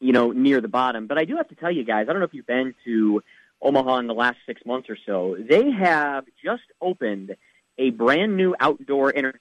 [0.00, 1.06] you know, near the bottom.
[1.06, 3.22] But I do have to tell you guys, I don't know if you've been to
[3.62, 5.36] Omaha in the last six months or so.
[5.38, 7.36] They have just opened
[7.78, 9.40] a brand new outdoor entertainment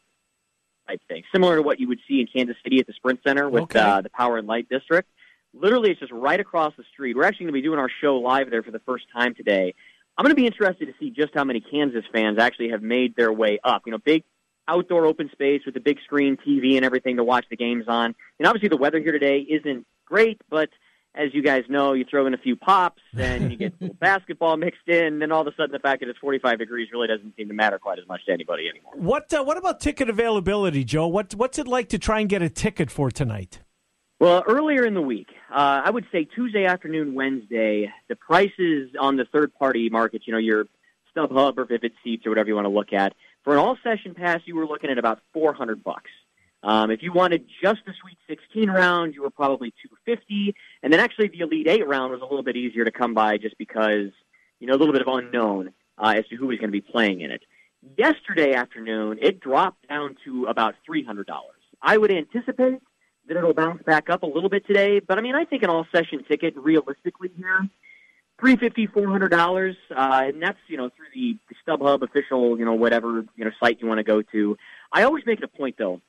[0.87, 3.49] type thing, similar to what you would see in Kansas City at the Sprint Center
[3.49, 3.79] with Okay.
[3.79, 5.09] uh, the Power and Light District.
[5.53, 7.15] Literally, it's just right across the street.
[7.15, 9.73] We're actually going to be doing our show live there for the first time today.
[10.17, 13.15] I'm going to be interested to see just how many Kansas fans actually have made
[13.15, 13.83] their way up.
[13.85, 14.23] You know, big
[14.67, 18.15] outdoor open space with a big screen TV and everything to watch the games on.
[18.39, 20.69] And obviously, the weather here today isn't great, but
[21.15, 24.87] as you guys know, you throw in a few pops and you get basketball mixed
[24.87, 27.47] in, then all of a sudden the fact that it's 45 degrees really doesn't seem
[27.47, 28.93] to matter quite as much to anybody anymore.
[28.95, 31.07] What uh, What about ticket availability, Joe?
[31.07, 33.61] What What's it like to try and get a ticket for tonight?
[34.19, 39.17] Well, earlier in the week, uh, I would say Tuesday afternoon, Wednesday, the prices on
[39.17, 40.67] the third party markets, you know, your
[41.15, 43.13] StubHub or Vivid Seats or whatever you want to look at,
[43.43, 46.09] for an all session pass, you were looking at about 400 bucks.
[46.65, 50.99] Um, if you wanted just the Sweet 16 round, you were probably 250, and then
[50.99, 54.09] actually the Elite Eight round was a little bit easier to come by just because
[54.59, 56.81] you know a little bit of unknown uh, as to who was going to be
[56.81, 57.43] playing in it.
[57.95, 61.23] Yesterday afternoon, it dropped down to about $300.
[61.83, 62.81] I would anticipate
[63.27, 65.69] that it'll bounce back up a little bit today, but I mean, I think an
[65.69, 67.69] all session ticket realistically here
[68.39, 72.57] three fifty, four hundred dollars, uh, and that's you know through the, the StubHub official,
[72.57, 74.57] you know whatever you know site you want to go to.
[74.91, 76.01] I always make it a point though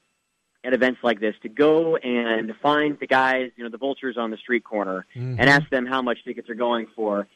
[0.67, 4.31] at events like this to go and find the guys, you know, the vultures on
[4.31, 5.41] the street corner, Mm-hmm.
[5.41, 7.27] and ask them how much tickets are going for.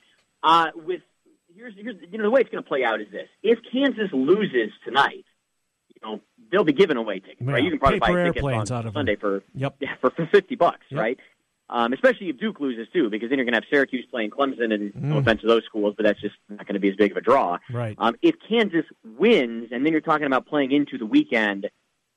[0.43, 1.01] Uh, with
[1.55, 4.11] here's here's you know the way it's going to play out is this: if Kansas
[4.13, 5.25] loses tonight,
[5.95, 7.63] you know they'll be giving away tickets, right?
[7.63, 9.77] You can probably paper buy tickets on out of Sunday for Yep.
[9.81, 11.01] yeah for, for fifty bucks, Yep.
[11.01, 11.19] right?
[11.73, 14.75] Um, especially if Duke loses too, because then you're going to have Syracuse playing Clemson,
[14.75, 15.19] and no Mm.
[15.21, 17.21] offense to those schools, but that's just not going to be as big of a
[17.21, 17.59] draw.
[17.71, 17.95] Right.
[17.97, 21.71] Um, if Kansas wins, and then you're talking about playing into the weekend,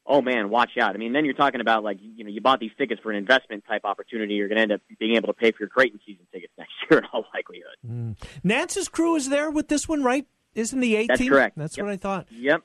[0.05, 0.95] oh man, watch out.
[0.95, 3.17] I mean, then you're talking about like you know you bought these tickets for an
[3.17, 4.33] investment type opportunity.
[4.35, 6.71] You're going to end up being able to pay for your Creighton season tickets next
[6.89, 7.75] year in all likelihood.
[7.87, 8.15] Mm.
[8.43, 10.25] Nance's crew is there with this one, right?
[10.55, 11.07] Isn't the 18?
[11.07, 11.57] That's correct.
[11.57, 11.85] That's Yep.
[11.85, 12.27] what I thought.
[12.31, 12.61] Yep.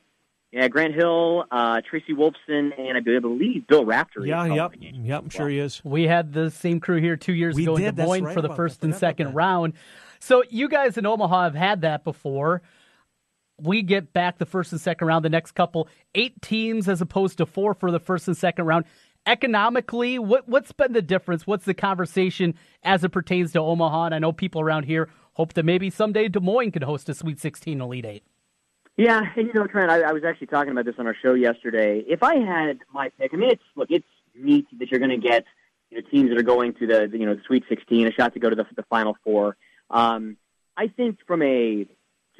[0.51, 4.29] Yeah, Grant Hill, uh, Tracy Wolfson, and I believe Bill Raftery.
[4.29, 5.05] Yeah, is yep, game.
[5.05, 5.21] yep.
[5.21, 5.79] I'm sure he is.
[5.85, 8.33] We had the same crew here two years We ago in did, Des Moines right
[8.33, 9.73] for the first and second round.
[10.19, 12.63] So you guys in Omaha have had that before.
[13.61, 17.37] We get back the first and second round, the next couple, eight teams as opposed
[17.37, 18.85] to four for the first and second round.
[19.25, 21.45] Economically, what what's been the difference?
[21.45, 24.05] What's the conversation as it pertains to Omaha?
[24.05, 27.13] And I know people around here hope that maybe someday Des Moines could host a
[27.13, 28.23] Sweet 16 Elite Eight.
[28.97, 31.33] Yeah, and you know, Trent, I, I was actually talking about this on our show
[31.33, 32.03] yesterday.
[32.05, 35.27] If I had my pick, I mean, it's look, it's neat that you're going to
[35.27, 35.45] get
[35.89, 38.11] you know, teams that are going to the, the you know the Sweet 16, a
[38.11, 39.55] shot to go to the, the Final Four.
[39.89, 40.37] Um,
[40.75, 41.85] I think from a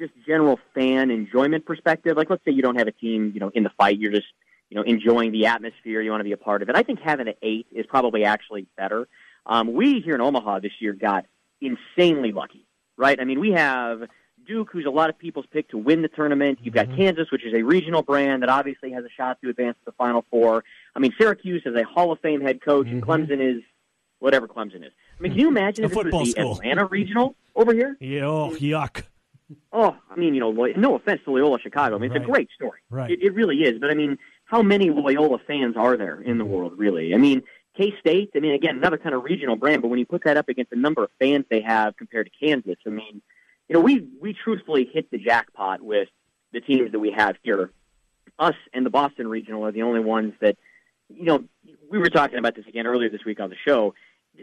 [0.00, 3.50] just general fan enjoyment perspective, like let's say you don't have a team, you know,
[3.54, 4.26] in the fight, you're just
[4.68, 6.76] you know enjoying the atmosphere, you want to be a part of it.
[6.76, 9.06] I think having an eight is probably actually better.
[9.46, 11.26] Um, we here in Omaha this year got
[11.60, 13.18] insanely lucky, right?
[13.20, 14.02] I mean, we have
[14.46, 16.58] Duke, who's a lot of people's pick to win the tournament.
[16.62, 16.96] You've got mm-hmm.
[16.96, 19.92] Kansas, which is a regional brand that obviously has a shot to advance to the
[19.92, 20.64] Final Four.
[20.94, 23.62] I mean, Syracuse is a Hall of Fame head coach, and Clemson is
[24.18, 24.92] whatever Clemson is.
[25.18, 25.56] I mean, can you mm-hmm.
[25.56, 26.52] imagine A if this football was the school.
[26.54, 27.96] Atlanta regional over here?
[28.00, 29.04] Yeah, oh, yuck.
[29.72, 31.96] Oh, I mean, you know, no offense to Loyola Chicago.
[31.96, 32.28] I mean, it's Right.
[32.28, 32.80] a great story.
[32.90, 33.10] Right.
[33.10, 33.78] It, it really is.
[33.78, 37.14] But I mean, how many Loyola fans are there in the world, really?
[37.14, 37.42] I mean,
[37.76, 40.36] K State, I mean, again, another kind of regional brand, but when you put that
[40.36, 43.22] up against the number of fans they have compared to Kansas, I mean,
[43.68, 46.08] you know, we, we truthfully hit the jackpot with
[46.52, 47.70] the teams that we have here.
[48.38, 50.56] Us and the Boston Regional are the only ones that,
[51.08, 51.44] you know,
[51.88, 53.94] we were talking about this again earlier this week on the show.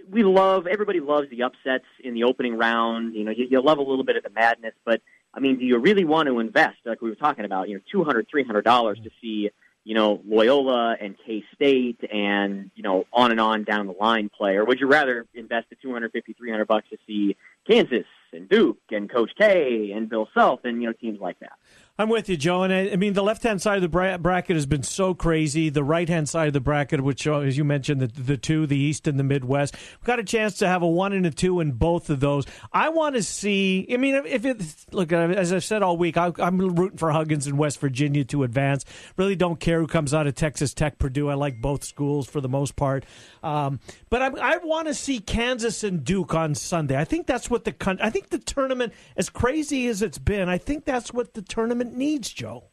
[0.10, 3.16] We love, everybody loves the upsets in the opening round.
[3.16, 5.02] You know, you, you love a little bit of the madness, but
[5.34, 7.82] I mean, do you really want to invest, like we were talking about, you know,
[7.92, 9.50] two hundred, three hundred dollars to see,
[9.84, 14.30] you know, Loyola and K State and, you know, on and on down the line
[14.30, 14.56] play?
[14.56, 17.38] Or would you rather invest the 250, 300 bucks to see
[17.70, 21.54] Kansas and Duke and Coach K and Bill Self and, you know, teams like that?
[22.00, 22.62] I'm with you, Joe.
[22.62, 25.16] And I, I mean, the left hand side of the bra- bracket has been so
[25.16, 25.70] crazy.
[25.70, 28.68] The right hand side of the bracket, which, uh, as you mentioned, the, the two,
[28.68, 31.32] the East and the Midwest, we've got a chance to have a one and a
[31.32, 32.46] two in both of those.
[32.72, 33.88] I want to see.
[33.92, 37.48] I mean, if it look, as I've said all week, I, I'm rooting for Huggins
[37.48, 38.86] in West Virginia to advance.
[39.16, 41.30] Really don't care who comes out of Texas Tech, Purdue.
[41.30, 43.06] I like both schools for the most part.
[43.42, 43.80] Um,
[44.12, 46.96] but I, I want to see Kansas and Duke on Sunday.
[46.96, 50.60] I think that's what the I think the tournament, as crazy as it's been, I
[50.60, 52.66] think that's what the tournament needs, Joe.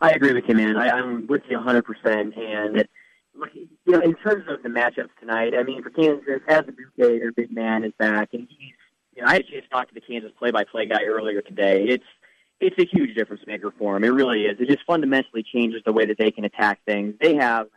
[0.00, 0.76] I agree with you, man.
[0.76, 2.38] I, I'm with you 100%.
[2.38, 2.88] And,
[3.54, 6.94] you know, in terms of the matchups tonight, I mean, for Kansas, as a Duke
[6.96, 8.72] their big man is back, and he's,
[9.14, 11.84] you know, I a chance to the Kansas play-by-play guy earlier today.
[11.88, 12.04] It's,
[12.60, 14.04] it's a huge difference maker for him.
[14.04, 14.58] It really is.
[14.60, 17.14] It just fundamentally changes the way that they can attack things.
[17.20, 17.68] They have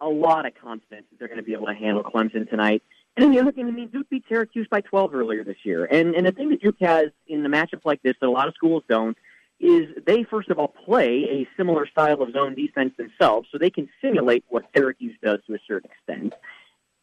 [0.00, 2.82] a lot of confidence that they're going to be able to handle Clemson tonight.
[3.16, 5.84] And then the other thing, I mean, Duke beat Syracuse by 12 earlier this year.
[5.84, 8.48] And, and the thing that Duke has in the matchup like this that a lot
[8.48, 9.16] of schools don't
[9.64, 13.70] is they, first of all, play a similar style of zone defense themselves, so they
[13.70, 16.34] can simulate what Syracuse does to a certain extent.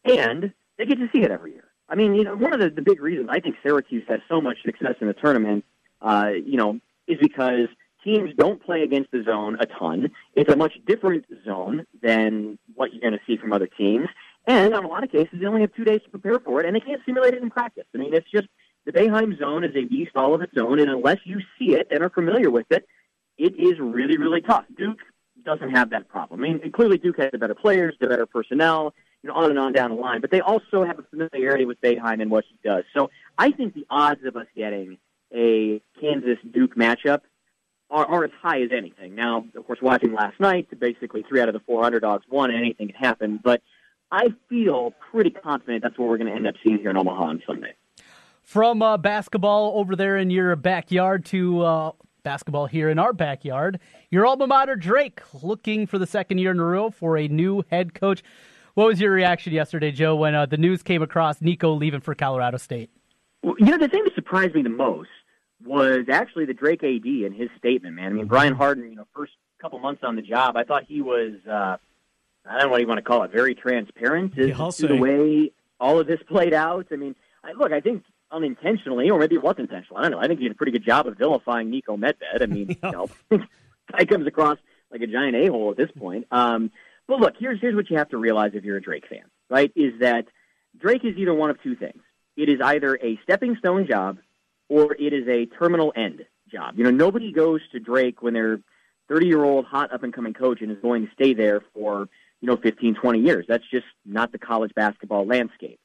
[0.04, 1.64] And they get to see it every year.
[1.88, 4.40] I mean, you know, one of the, the big reasons I think Syracuse has so
[4.40, 5.64] much success in the tournament,
[6.00, 7.68] uh, you know, is because
[8.04, 10.10] teams don't play against the zone a ton.
[10.34, 14.08] It's a much different zone than what you're going to see from other teams.
[14.46, 16.66] And in a lot of cases, they only have two days to prepare for it,
[16.66, 17.84] and they can't simulate it in practice.
[17.94, 18.48] I mean, it's just
[18.84, 21.88] the Boeheim zone is a beast all of its own, and unless you see it
[21.90, 22.86] and are familiar with it,
[23.38, 24.64] it is really, really tough.
[24.76, 24.98] Duke
[25.44, 26.40] doesn't have that problem.
[26.40, 29.58] I mean, clearly Duke has the better players, the better personnel, you know, on and
[29.58, 32.56] on down the line, but they also have a familiarity with Boeheim and what he
[32.64, 32.84] does.
[32.94, 34.98] So I think the odds of us getting
[35.34, 37.20] a Kansas Duke matchup
[37.90, 39.14] are, are as high as anything.
[39.14, 42.58] Now, of course, watching last night, basically three out of the four underdogs won, and
[42.58, 43.40] anything can happen.
[43.42, 43.62] But
[44.10, 47.24] I feel pretty confident that's what we're going to end up seeing here in Omaha
[47.24, 47.74] on Sunday.
[48.42, 53.78] From uh, basketball over there in your backyard to uh, basketball here in our backyard,
[54.10, 57.64] your alma mater, Drake, looking for the second year in a row for a new
[57.70, 58.22] head coach.
[58.74, 62.14] What was your reaction yesterday, Joe, when uh, the news came across Niko leaving for
[62.14, 62.90] Colorado State?
[63.42, 65.10] Well, you know, the thing that surprised me the most
[65.64, 68.06] was actually the Drake AD and his statement, man.
[68.06, 71.00] I mean, Brian Hardin, you know, first couple months on the job, I thought he
[71.00, 71.76] was, uh,
[72.44, 74.96] I don't know what you want to call it, very transparent Yeah, I'll to the
[74.96, 76.86] way all of this played out.
[76.90, 79.98] I mean, I, look, I think unintentionally, or maybe it was intentional.
[79.98, 80.18] I don't know.
[80.18, 82.42] I think he did a pretty good job of vilifying Niko Medved.
[82.42, 83.08] I mean, you know,
[83.92, 84.58] guy comes across
[84.90, 86.26] like a giant a hole at this point.
[86.30, 86.70] Um,
[87.06, 89.70] but look, here's here's what you have to realize if you're a Drake fan, right?
[89.76, 90.26] Is that
[90.78, 92.02] Drake is either one of two things.
[92.36, 94.18] It is either a stepping stone job
[94.68, 96.78] or it is a terminal end job.
[96.78, 98.60] You know, nobody goes to Drake when they're
[99.08, 102.08] 30 year old hot up and coming coach and is going to stay there for,
[102.40, 103.44] you know, 15, 20 years.
[103.48, 105.78] That's just not the college basketball landscape.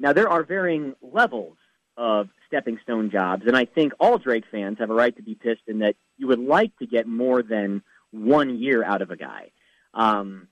[0.00, 1.56] Now, there are varying levels
[1.96, 5.34] of stepping stone jobs, and I think all Drake fans have a right to be
[5.34, 9.16] pissed in that you would like to get more than one year out of a
[9.16, 9.50] guy.
[9.94, 10.48] Um,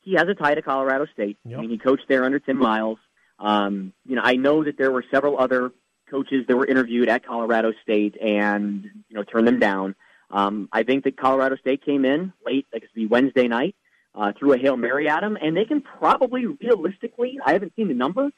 [0.00, 1.38] he has a tie to Colorado State.
[1.58, 2.98] I mean, he coached there under Tim Miles.
[3.38, 5.72] Um, you know, I know that there were several other
[6.10, 9.94] coaches that were interviewed at Colorado State and you know turned them down.
[10.30, 13.74] Um, I think that Colorado State came in late, like it's the Wednesday night,
[14.14, 17.88] uh, threw a hail mary at him, and they can probably realistically, I haven't seen
[17.88, 18.30] the number.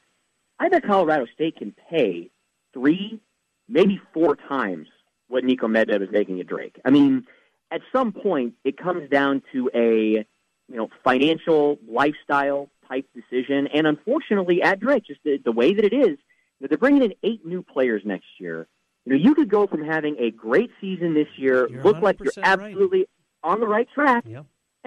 [0.59, 2.29] I bet Colorado State can pay
[2.73, 3.19] three,
[3.67, 4.87] maybe four times
[5.27, 6.79] what Niko Medved is making at Drake.
[6.85, 7.25] I mean,
[7.71, 10.25] at some point, it comes down to a
[10.69, 15.83] you know financial lifestyle type decision, and unfortunately, at Drake, just the, the way that
[15.83, 16.17] it is,
[16.59, 18.67] you know, they're bringing in eight new players next year.
[19.05, 22.31] You know, you could go from having a great season this year, look like you're
[22.31, 22.45] 100% right.
[22.45, 23.05] absolutely
[23.43, 24.25] on the right track,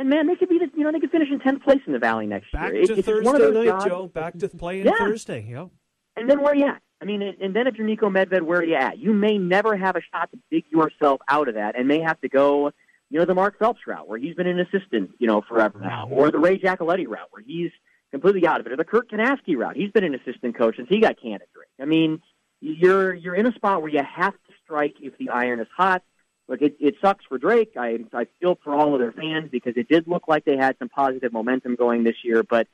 [0.00, 1.92] and man, they could be the, you know they could finish in tenth place in
[1.92, 2.82] the Valley next Back year.
[2.82, 4.06] It- to it's Thursday one of those night, jobs- Joe.
[4.08, 4.92] Back to playing Yeah.
[4.98, 5.46] Thursday.
[5.50, 5.68] Yep.
[6.16, 6.82] and then where are you at?
[7.00, 8.98] I mean, and and then if you're Niko Medved, where are you at?
[8.98, 12.20] You may never have a shot to dig yourself out of that, and may have
[12.22, 12.72] to go,
[13.10, 16.04] you know, the Mark Phelps route, where he's been an assistant, you know, forever now,
[16.06, 16.14] mm-hmm.
[16.14, 17.70] or the Ray Giacoletti route, where he's
[18.10, 19.76] completely out of it, or the Kurt Kanaskie route.
[19.76, 21.68] He's been an assistant coach since he got canned at Drake.
[21.80, 22.20] I mean,
[22.60, 26.02] you're you're in a spot where you have to strike if the iron is hot.
[26.50, 27.72] Look, it, it sucks for Drake.
[27.78, 30.76] I I feel for all of their fans because it did look like they had
[30.78, 32.68] some positive momentum going this year, but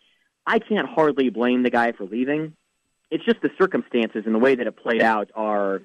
[0.45, 2.55] I can't hardly blame the guy for leaving
[3.11, 5.83] it's just the circumstances and the way that it played out are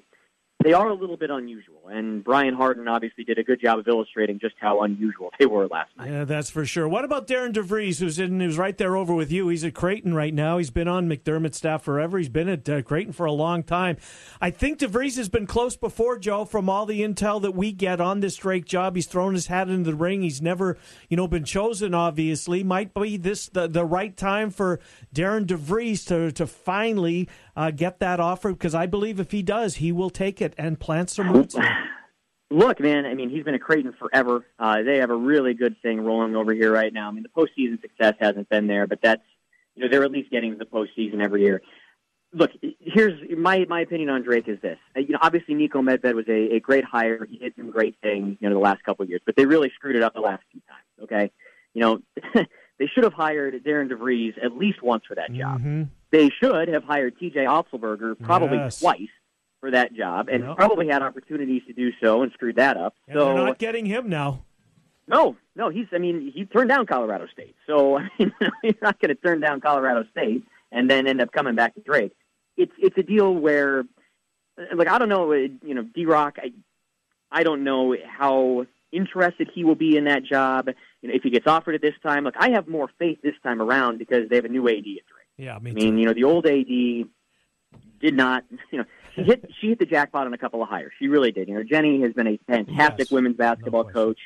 [0.62, 1.88] they are a little bit unusual.
[1.88, 5.66] And Brian Hardin obviously did a good job of illustrating just how unusual they were
[5.66, 6.10] last night.
[6.10, 6.88] Yeah, that's for sure.
[6.88, 9.48] What about Darren DeVries, who's in, who's right there over with you?
[9.48, 10.58] He's at Creighton right now.
[10.58, 12.18] He's been on McDermott's staff forever.
[12.18, 13.96] He's been at uh, Creighton for a long time.
[14.40, 16.44] I think DeVries has been close before, Joe.
[16.44, 19.68] From all the intel that we get on this Drake job, he's thrown his hat
[19.68, 20.22] into the ring.
[20.22, 21.94] He's never, you know, been chosen.
[21.94, 24.80] Obviously, might be this the, the right time for
[25.14, 29.76] Darren DeVries to to finally uh, get that offer because I believe if he does,
[29.76, 31.56] he will take it and plant some roots.
[32.50, 34.44] Look, man, I mean, he's been at Creighton forever.
[34.58, 37.08] Uh, they have a really good thing rolling over here right now.
[37.08, 39.22] I mean, the postseason success hasn't been there, but that's,
[39.74, 41.62] you know, they're at least getting to the postseason every year.
[42.34, 44.78] Look, here's my my opinion on Drake is this.
[44.96, 47.26] Uh, You know, obviously Niko Medved was a, a great hire.
[47.30, 49.70] He did some great things, you know, the last couple of years, but they really
[49.74, 51.04] screwed it up the last few times.
[51.04, 51.32] Okay,
[51.74, 52.00] you know,
[52.78, 55.60] they should have hired Darren DeVries at least once for that job.
[55.62, 55.88] Mhm.
[56.12, 57.40] They should have hired T.J.
[57.46, 58.78] Otzelberger probably Yes.
[58.80, 59.08] twice
[59.60, 60.56] for that job, and Yep.
[60.56, 62.94] probably had opportunities to do so and screwed that up.
[63.08, 64.44] And so they're not getting him now.
[65.08, 65.86] no, no, he's.
[65.92, 69.40] I mean, he turned down Colorado State, so I mean, you're not going to turn
[69.40, 72.12] down Colorado State and then end up coming back to Drake.
[72.56, 73.84] It's it's a deal where,
[74.74, 76.38] like, I don't know, uh, you know, D Rock.
[76.42, 76.52] I
[77.30, 80.68] I don't know how interested he will be in that job.
[81.00, 83.34] You know, if he gets offered it this time, look, I have more faith this
[83.42, 85.21] time around because they have a new AD at Drake.
[85.42, 86.66] Yeah, me I mean, you know, the old AD
[88.00, 88.84] did not, you know,
[89.16, 90.92] she hit she hit the jackpot on a couple of hires.
[91.00, 91.48] She really did.
[91.48, 94.20] You know, Jenny has been a fantastic women's basketball coach.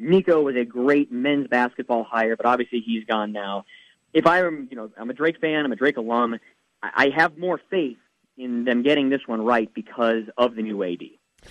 [0.00, 3.64] Niko was a great men's basketball hire, but obviously he's gone now.
[4.12, 6.38] If I am, you know, I'm a Drake fan, I'm a Drake alum.
[6.80, 7.98] I, I have more faith
[8.36, 11.02] in them getting this one right because of the new AD.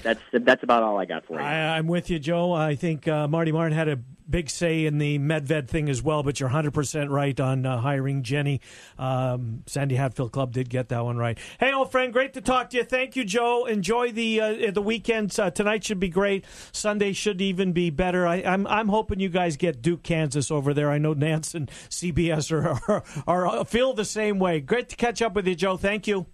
[0.03, 1.45] That's that's about all I got for you.
[1.45, 2.53] I, I'm with you, Joe.
[2.53, 3.99] I think uh, Marty Martin had a
[4.31, 8.23] big say in the Medved thing as well, but you're 100% right on uh, hiring
[8.23, 8.61] Jenny.
[8.97, 11.37] Um, Sandy Hatfield Clubb did get that one right.
[11.59, 12.83] Hey, old friend, great to talk to you.
[12.83, 13.65] Thank you, Joe.
[13.65, 15.37] Enjoy the uh, the weekend.
[15.37, 16.45] Uh, tonight should be great.
[16.71, 18.25] Sunday should even be better.
[18.25, 20.89] I, I'm I'm hoping you guys get Duke, Kansas over there.
[20.89, 24.61] I know Nantz and CBS are, are, are feel the same way.
[24.61, 25.77] Great to catch up with you, Joe.
[25.77, 26.25] Thank you.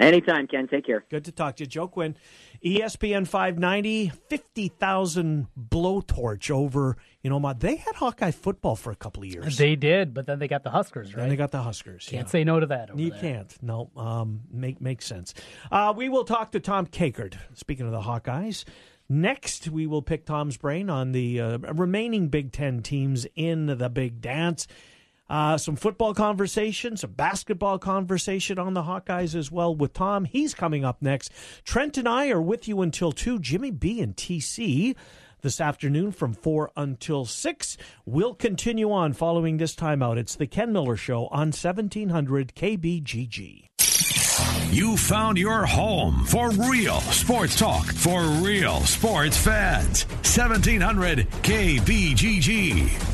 [0.00, 0.66] Anytime, Ken.
[0.66, 1.04] Take care.
[1.08, 1.68] Good to talk to you.
[1.68, 2.16] Joe Quinn,
[2.64, 9.22] ESPN 590, 50,000 blowtorch over, you know, my, they had Hawkeye football for a couple
[9.22, 9.58] of years.
[9.58, 11.20] They did, but then they got the Huskers, right?
[11.20, 12.06] Then they got the Huskers.
[12.08, 12.30] Can't yeah.
[12.30, 12.98] say no to that.
[12.98, 13.20] You there.
[13.20, 13.54] can't.
[13.62, 15.34] No, um, make makes sense.
[15.70, 17.34] Uh, we will talk to Tom Kakert.
[17.52, 18.64] Speaking of the Hawkeyes,
[19.10, 23.90] next we will pick Tom's brain on the uh, remaining Big Ten teams in the
[23.90, 24.66] Big Dance.
[25.28, 30.24] Uh, some football conversation, some basketball conversation on the Hawkeyes as well with Tom.
[30.26, 31.32] He's coming up next.
[31.64, 33.38] Trent and I are with you until 2.
[33.38, 34.94] Jimmy B and TC
[35.40, 37.76] this afternoon from 4 until 6.
[38.04, 40.18] We'll continue on following this timeout.
[40.18, 43.68] It's the Ken Miller Show on 1700 KBGG.
[44.70, 50.04] You found your home for real sports talk for real sports fans.
[50.24, 53.13] 1700 KBGG.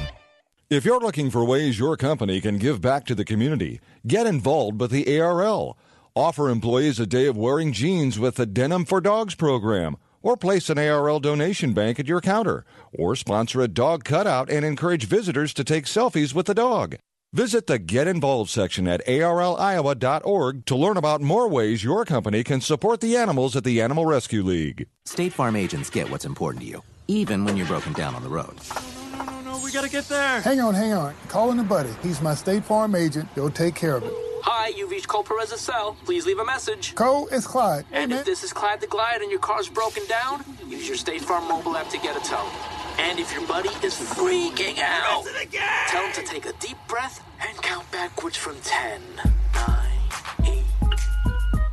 [0.71, 4.79] If you're looking for ways your company can give back to the community, get involved
[4.79, 5.77] with the ARL.
[6.15, 10.69] Offer employees a day of wearing jeans with the Denim for Dogs program, or place
[10.69, 12.63] an ARL donation bank at your counter,
[12.93, 16.95] or sponsor a dog cutout and encourage visitors to take selfies with the dog.
[17.33, 22.61] Visit the Get Involved section at arliowa.org to learn about more ways your company can
[22.61, 24.87] support the animals at the Animal Rescue League.
[25.03, 28.29] State Farm agents get what's important to you, even when you're broken down on the
[28.29, 28.55] road.
[29.71, 30.41] We gotta get there.
[30.41, 31.15] Hang on, hang on.
[31.29, 31.91] Calling a buddy.
[32.03, 33.29] He's my State Farm agent.
[33.35, 34.11] He'll take care of it.
[34.43, 35.95] Hi, you've reached Cole Perez's cell.
[36.03, 36.93] Please leave a message.
[36.93, 37.85] Cole, it's Clyde.
[37.93, 41.21] And if this is Clyde the Glide and your car's broken down, use your State
[41.21, 42.45] Farm mobile app to get a tow.
[42.99, 45.25] And if your buddy is freaking out,
[45.87, 49.01] tell him to take a deep breath and count backwards from 10.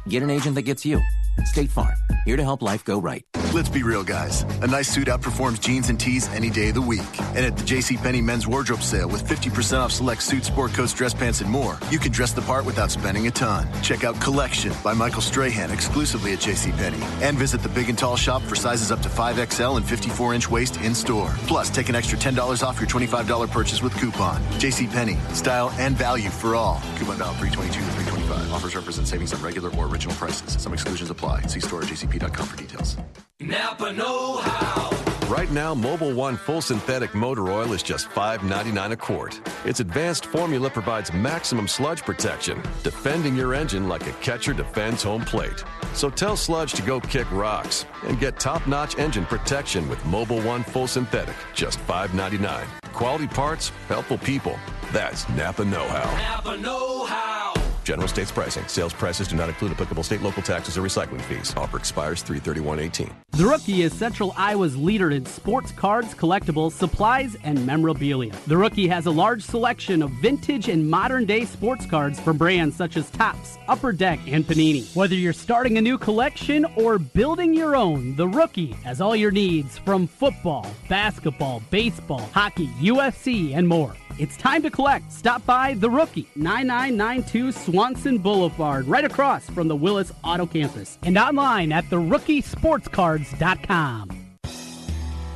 [0.08, 1.00] Get an agent that gets you.
[1.46, 3.24] State Farm, here to help life go right.
[3.54, 4.42] Let's be real, guys.
[4.62, 7.00] A nice suit outperforms jeans and tees any day of the week.
[7.34, 11.14] And at the JCPenney men's wardrobe sale with 50% off select suits, sport coats, dress
[11.14, 13.66] pants, and more, you can dress the part without spending a ton.
[13.82, 17.02] Check out Collection by Michael Strahan exclusively at JCPenney.
[17.22, 20.50] And visit the big and tall shop for sizes up to 5XL and 54 inch
[20.50, 21.30] waist in store.
[21.46, 24.42] Plus, take an extra $10 off your $25 purchase with coupon.
[24.60, 26.82] JCPenney, style and value for all.
[26.96, 28.52] Coupon valid 322 to 325.
[28.52, 30.60] Offers represent savings on regular or original prices.
[30.62, 31.27] Some exclusions apply.
[31.46, 32.96] See store jcp.com for details.
[33.40, 34.90] Napa Know How.
[35.28, 39.40] Right now, Mobil One Full Synthetic Motor Oil is just $5.99 a quart.
[39.66, 45.22] Its advanced formula provides maximum sludge protection, defending your engine like a catcher defends home
[45.22, 45.62] plate.
[45.92, 50.42] So tell sludge to go kick rocks and get top notch engine protection with Mobil
[50.44, 52.66] One Full Synthetic, just $5.99.
[52.94, 54.58] Quality parts, helpful people.
[54.92, 56.10] That's Napa Know How.
[56.16, 57.52] Napa Know How.
[57.88, 58.66] General states pricing.
[58.66, 61.54] Sales prices do not include applicable state, local taxes, or recycling fees.
[61.56, 63.10] Offer expires 331.18.
[63.30, 68.34] The Rookie is Central Iowa's leader in sports cards, collectibles, supplies, and memorabilia.
[68.46, 72.76] The Rookie has a large selection of vintage and modern day sports cards from brands
[72.76, 74.94] such as Topps, Upper Deck, and Panini.
[74.94, 79.30] Whether you're starting a new collection or building your own, The Rookie has all your
[79.30, 83.94] needs from football, basketball, baseball, hockey, UFC, and more.
[84.18, 85.12] It's time to collect.
[85.12, 91.16] Stop by The Rookie, 9992 Swanson Boulevard, right across from the Willis Auto Campus, and
[91.16, 94.27] online at therookie.sportscards.com.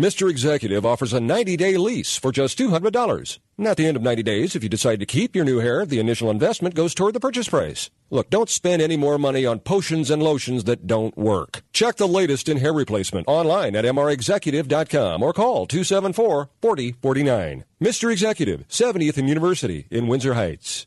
[0.00, 0.30] Mr.
[0.30, 3.38] Executive offers a 90 day lease for just $200.
[3.58, 5.84] And at the end of 90 days, if you decide to keep your new hair,
[5.84, 7.90] the initial investment goes toward the purchase price.
[8.08, 11.62] Look, don't spend any more money on potions and lotions that don't work.
[11.74, 17.64] Check the latest in hair replacement online at mrexecutive.com or call 274 4049.
[17.82, 18.10] Mr.
[18.10, 20.86] Executive, 70th and University in Windsor Heights.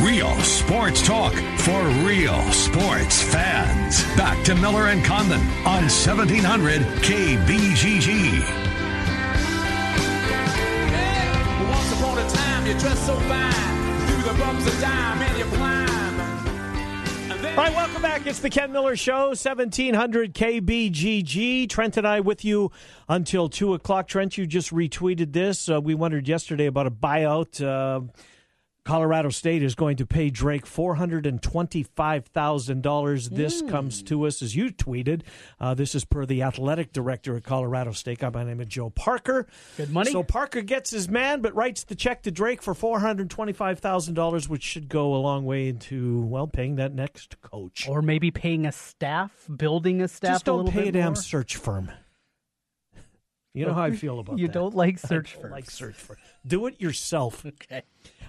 [0.00, 4.02] Real sports talk for real sports fans.
[4.16, 8.40] Back to Miller and Condon on 1700 KBGG.
[11.68, 15.44] Once upon a time, you dressed so fine, through the bumps of dime and you
[15.56, 15.84] climb.
[17.56, 18.26] All right, welcome back.
[18.26, 21.68] It's the Ken Miller Show, 1700 KBGG.
[21.68, 22.72] Trent and I with you
[23.08, 24.08] until 2 o'clock.
[24.08, 25.68] Trent, you just retweeted this.
[25.68, 27.64] Uh, we wondered yesterday about a buyout.
[27.64, 28.10] Uh,
[28.84, 33.30] Colorado State is going to pay Drake $425,000.
[33.30, 33.68] This Hmm.
[33.68, 35.22] comes to us as you tweeted.
[35.58, 38.20] Uh, this is per the athletic director at Colorado State.
[38.20, 39.46] By name is Joe Parker.
[39.78, 40.10] Good money.
[40.10, 44.88] So Parker gets his man, but writes the check to Drake for $425,000, which should
[44.88, 47.88] go a long way into, well, paying that next coach.
[47.88, 51.16] Or maybe paying a staff, building a staff Just don't pay a damn more.
[51.16, 51.90] search firm.
[53.54, 54.40] You know how I feel about that.
[54.40, 54.52] You that.
[54.52, 56.18] don't like search don't like search for.
[56.46, 57.44] Do it yourself.
[57.70, 57.82] Okay.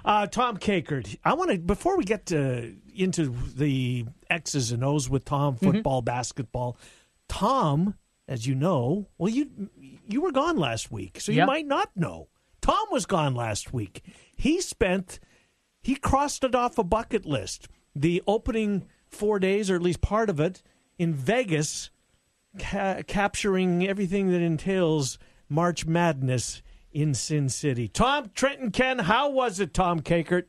[0.06, 5.10] Uh, Tom Kakert, I want to before we get to, into the X's and O's
[5.10, 5.66] with Tom, Mm-hmm.
[5.72, 6.78] football, basketball.
[7.28, 7.96] Tom,
[8.28, 9.50] as you know, well you
[10.08, 12.28] you were gone last week, so you might not know.
[12.62, 14.04] Tom was gone last week.
[14.36, 15.20] He spent
[15.82, 17.68] he crossed it off a bucket list.
[17.96, 20.62] The opening four days, or at least part of it,
[21.00, 21.90] in Vegas,
[22.60, 25.18] ca- capturing everything that entails
[25.50, 27.88] March Madness in Sin City.
[27.88, 30.46] Tom Trenton Ken, how was it, Tom Kakert?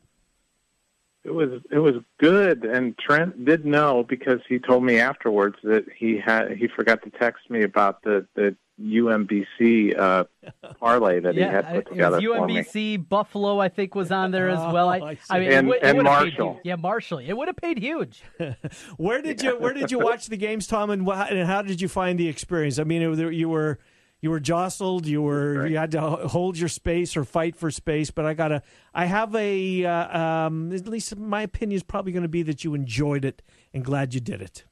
[1.23, 5.83] It was it was good, and Trent did know because he told me afterwards that
[5.93, 10.25] he had he forgot to text me about the the UMBC uh,
[10.79, 12.55] parlay that yeah, he had I- put it together was for me.
[12.57, 14.89] UMBC Buffalo, I think, was on there as well.
[14.89, 15.17] I, Oh, I.
[15.29, 16.61] I mean, And- it, would- it and would have paid Marshall.
[16.63, 17.17] Yeah, Marshall.
[17.19, 18.23] It would have paid huge.
[18.97, 21.81] Where did you Where did you watch the games, Tom, and, wha- and how did
[21.81, 22.79] you find the experience?
[22.79, 23.79] I mean, it, you were
[24.19, 28.09] you were jostled, you were you had to hold your space or fight for space.
[28.11, 28.63] But I gotta,
[28.93, 32.63] I have a uh, um, at least my opinion is probably going to be that
[32.63, 33.41] you enjoyed it
[33.73, 34.65] and glad you did it.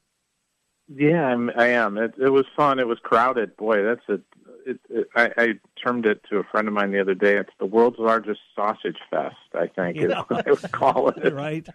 [0.94, 1.98] Yeah, I'm, I am.
[1.98, 2.78] It, it was fun.
[2.78, 3.56] It was crowded.
[3.56, 4.20] Boy, that's a.
[4.68, 5.48] It, it, I, I
[5.84, 7.36] termed it to a friend of mine the other day.
[7.36, 9.36] It's the world's largest sausage fest.
[9.54, 10.22] I think is Yeah.
[10.28, 11.32] what I would call it.
[11.32, 11.66] right?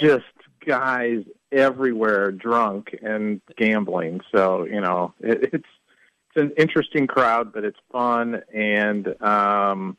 [0.00, 0.24] Just
[0.66, 4.20] guys everywhere, drunk and gambling.
[4.34, 5.68] So you know, it, it's
[6.30, 9.96] it's an interesting crowd, but it's fun and um,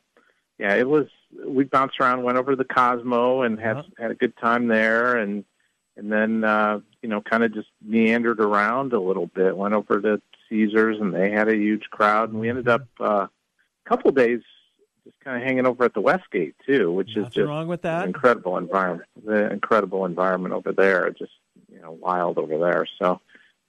[0.58, 1.06] yeah, it was.
[1.46, 5.16] We bounced around, went over to the Cosmo, and had had a good time there,
[5.16, 5.44] and
[5.96, 9.56] and then uh, you know, kind of just meandered around a little bit.
[9.56, 13.26] Went over to Caesars, and they had a huge crowd, and we ended up uh,
[13.26, 13.30] a
[13.88, 14.40] couple days
[15.04, 18.06] just kind of hanging over at the Westgate too, which is just wrong with that.
[18.06, 19.08] incredible environment.
[19.24, 21.32] The incredible environment over there, just
[21.72, 22.86] you know, wild over there.
[23.00, 23.20] So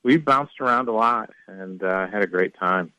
[0.04, 2.92] we bounced around a lot and uh, had a great time.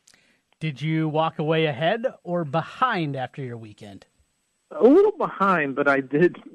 [0.61, 4.07] Did you walk away ahead or behind after your weekend?
[4.75, 6.37] a little behind, but I did.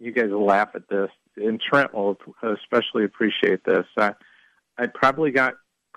[0.00, 3.86] You guys laugh at this, and Trent will especially appreciate this.
[3.96, 4.14] I,
[4.78, 5.54] I probably got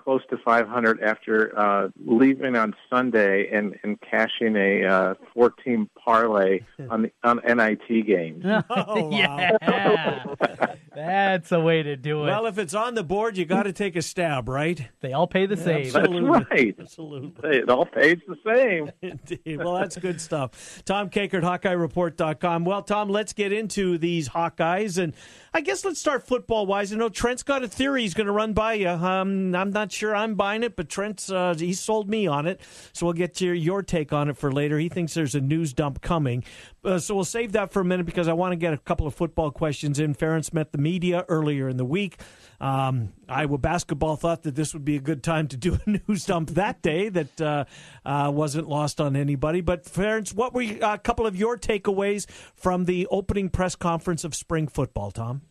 [0.08, 6.60] close to 500 after uh, leaving on Sunday and, and cashing a uh, 14 parlay
[6.90, 8.42] on the on NIT games.
[8.70, 9.38] Oh, wow.
[10.40, 10.74] yeah.
[10.98, 12.26] That's a way to do it.
[12.26, 14.88] Well, if it's on the board, you got to take a stab, right?
[15.00, 15.86] They all pay the same.
[15.86, 16.28] Absolutely.
[16.28, 16.76] That's right.
[16.80, 17.56] Absolutely.
[17.56, 18.90] It all pays the same.
[19.02, 19.58] Indeed.
[19.58, 20.82] Well, that's good stuff.
[20.84, 22.64] Tom Kakert, HawkeyeReport.com.
[22.64, 24.98] Well, Tom, let's get into these Hawkeyes.
[24.98, 25.14] And
[25.54, 26.92] I guess let's start football wise.
[26.92, 28.88] I know Trent's got a theory he's going to run by you.
[28.88, 32.60] Um, I'm not sure I'm buying it, but Trent's uh, he sold me on it.
[32.92, 34.80] So we'll get your, your take on it for later.
[34.80, 36.42] He thinks there's a news dump coming.
[36.84, 39.06] Uh, so we'll save that for a minute because I want to get a couple
[39.06, 40.14] of football questions in.
[40.14, 42.20] Ferentz met the media earlier in the week.
[42.60, 46.24] Um, Iowa basketball thought that this would be a good time to do a news
[46.24, 47.64] dump that day that uh,
[48.04, 49.60] uh, wasn't lost on anybody.
[49.60, 54.24] But Ferentz, what were you, a couple of your takeaways from the opening press conference
[54.24, 55.42] of spring football, Tom?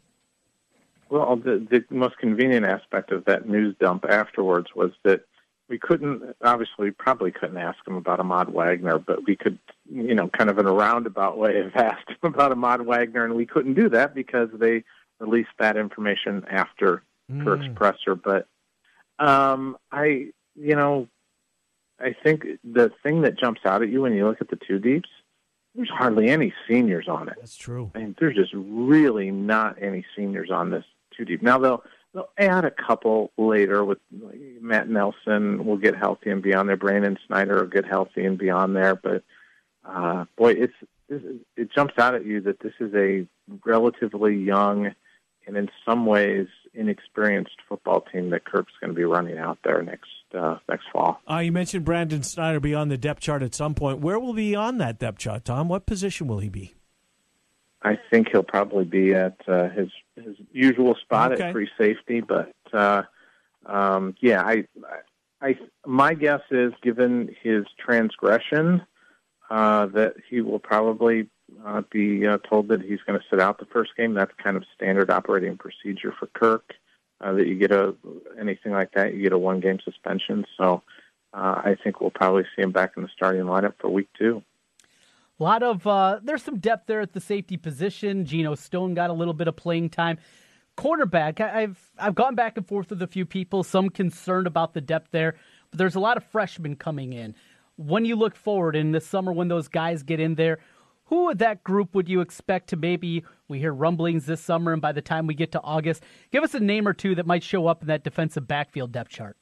[1.09, 5.21] Well, the, the most convenient aspect of that news dump afterwards was that
[5.69, 9.59] we couldn't, obviously, probably couldn't ask him about Ahmad Wagner, but we could,
[9.91, 13.35] you know, kind of in a roundabout way have asked him about Ahmad Wagner, and
[13.35, 14.83] we couldn't do that because they
[15.19, 17.43] released that information after Mm.
[17.43, 18.15] Kirk's presser.
[18.15, 18.47] But
[19.19, 21.07] um, I, you know,
[21.99, 24.79] I think the thing that jumps out at you when you look at the two
[24.79, 25.09] deeps,
[25.75, 27.35] there's hardly any seniors on it.
[27.37, 27.91] That's true.
[27.95, 31.41] I mean, there's just really not any seniors on this two deep.
[31.41, 31.83] Now they'll
[32.17, 36.65] they'll add a couple later with like, Matt Nelson will get healthy and be on
[36.65, 36.75] there.
[36.75, 38.95] Brandon Snyder will get healthy and be on there.
[38.95, 39.23] But
[39.85, 40.73] uh, boy, it's
[41.09, 43.27] it jumps out at you that this is a
[43.63, 44.93] relatively young
[45.45, 49.81] and in some ways inexperienced football team that Kirk's going to be running out there
[49.83, 51.21] next uh, next fall.
[51.29, 53.99] Uh, you mentioned Brandon Snyder be on the depth chart at some point.
[53.99, 55.69] Where will he be on that depth chart, Tom?
[55.69, 56.73] What position will he be?
[57.83, 59.89] I think he'll probably be at uh, his
[60.23, 61.43] his usual spot Okay.
[61.43, 63.03] at free safety, but uh,
[63.65, 64.65] um, yeah, I,
[65.41, 68.81] I my guess is given his transgression
[69.49, 71.29] uh, that he will probably
[71.65, 74.13] uh, be uh, told that he's going to sit out the first game.
[74.13, 76.73] That's kind of standard operating procedure for Kirk.
[77.19, 77.95] Uh, that you get a
[78.39, 80.45] anything like that, you get a one game suspension.
[80.55, 80.83] So
[81.33, 84.43] uh, I think we'll probably see him back in the starting lineup for week two.
[85.39, 88.25] A lot of uh, there's some depth there at the safety position.
[88.25, 90.17] Geno Stone got a little bit of playing time.
[90.75, 93.63] Quarterback, I've I've gone back and forth with a few people.
[93.63, 95.35] Some concerned about the depth there,
[95.69, 97.35] but there's a lot of freshmen coming in.
[97.75, 100.57] When you look forward in the summer, when those guys get in there,
[101.05, 104.81] who of that group would you expect to maybe we hear rumblings this summer, and
[104.81, 107.43] by the time we get to August, give us a name or two that might
[107.43, 109.37] show up in that defensive backfield depth chart.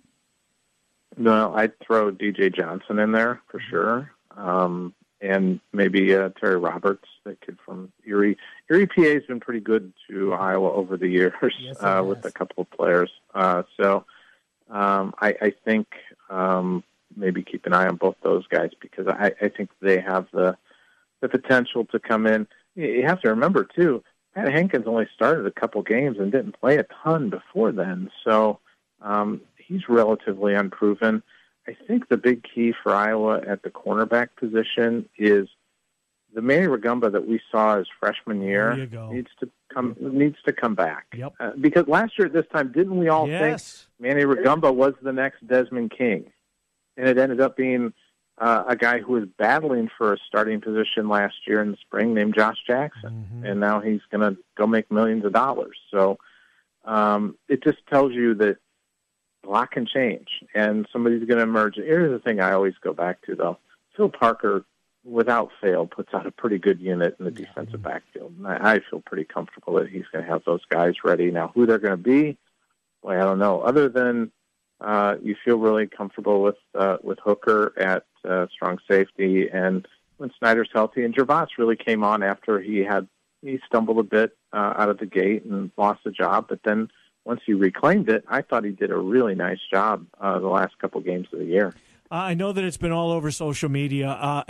[1.17, 4.93] No, I'd throw DJ Johnson in there for sure, um,
[5.25, 8.37] and maybe uh, Terry Roberts, the kid from Erie.
[8.69, 12.31] Erie PA has been pretty good to Iowa over the years Yes, uh, with a
[12.31, 13.11] couple of players.
[13.33, 14.05] Uh, so
[14.69, 15.87] um, I, I think
[16.29, 16.83] um,
[17.15, 20.57] maybe keep an eye on both those guys because I, I think they have the
[21.21, 22.47] the potential to come in.
[22.75, 24.03] You you have to remember too,
[24.33, 28.59] Pat Hankins only started a couple games and didn't play a ton before then, so
[29.01, 31.23] um, he's relatively unproven.
[31.67, 35.47] I think the big key for Iowa at the cornerback position is
[36.33, 39.11] the Manny Rugamba that we saw his freshman year There you go.
[39.11, 41.07] needs to come needs to come back.
[41.15, 41.33] Yep.
[41.39, 43.87] Uh, because last year at this time, didn't we all Yes.
[43.99, 46.31] think Manny Rugamba was the next Desmond King?
[46.97, 47.93] And it ended up being
[48.37, 52.13] uh, a guy who was battling for a starting position last year in the spring
[52.13, 53.43] named Josh Jackson.
[53.45, 55.77] And now he's going to go make millions of dollars.
[55.89, 56.17] So
[56.83, 58.57] um, it just tells you that
[59.45, 61.75] a lot can change and somebody's going to emerge.
[61.75, 63.57] Here's the thing I always go back to, though.
[63.95, 64.65] Phil Parker,
[65.03, 68.33] without fail, puts out a pretty good unit in the defensive backfield.
[68.37, 71.31] And I, I feel pretty comfortable that he's going to have those guys ready.
[71.31, 72.37] Now, who they're going to be,
[73.01, 73.61] well, I don't know.
[73.61, 74.31] Other than
[74.81, 79.87] uh, you feel really comfortable with uh, with Hooker at uh, strong safety, and
[80.17, 83.07] when Snyder's healthy, and Gervase really came on after he had
[83.41, 86.89] he stumbled a bit uh, out of the gate and lost the job, but then
[87.25, 90.77] once he reclaimed it, I thought he did a really nice job uh, the last
[90.79, 91.73] couple games of the year.
[92.11, 94.09] Uh, I know that it's been all over social media.
[94.09, 94.43] Uh,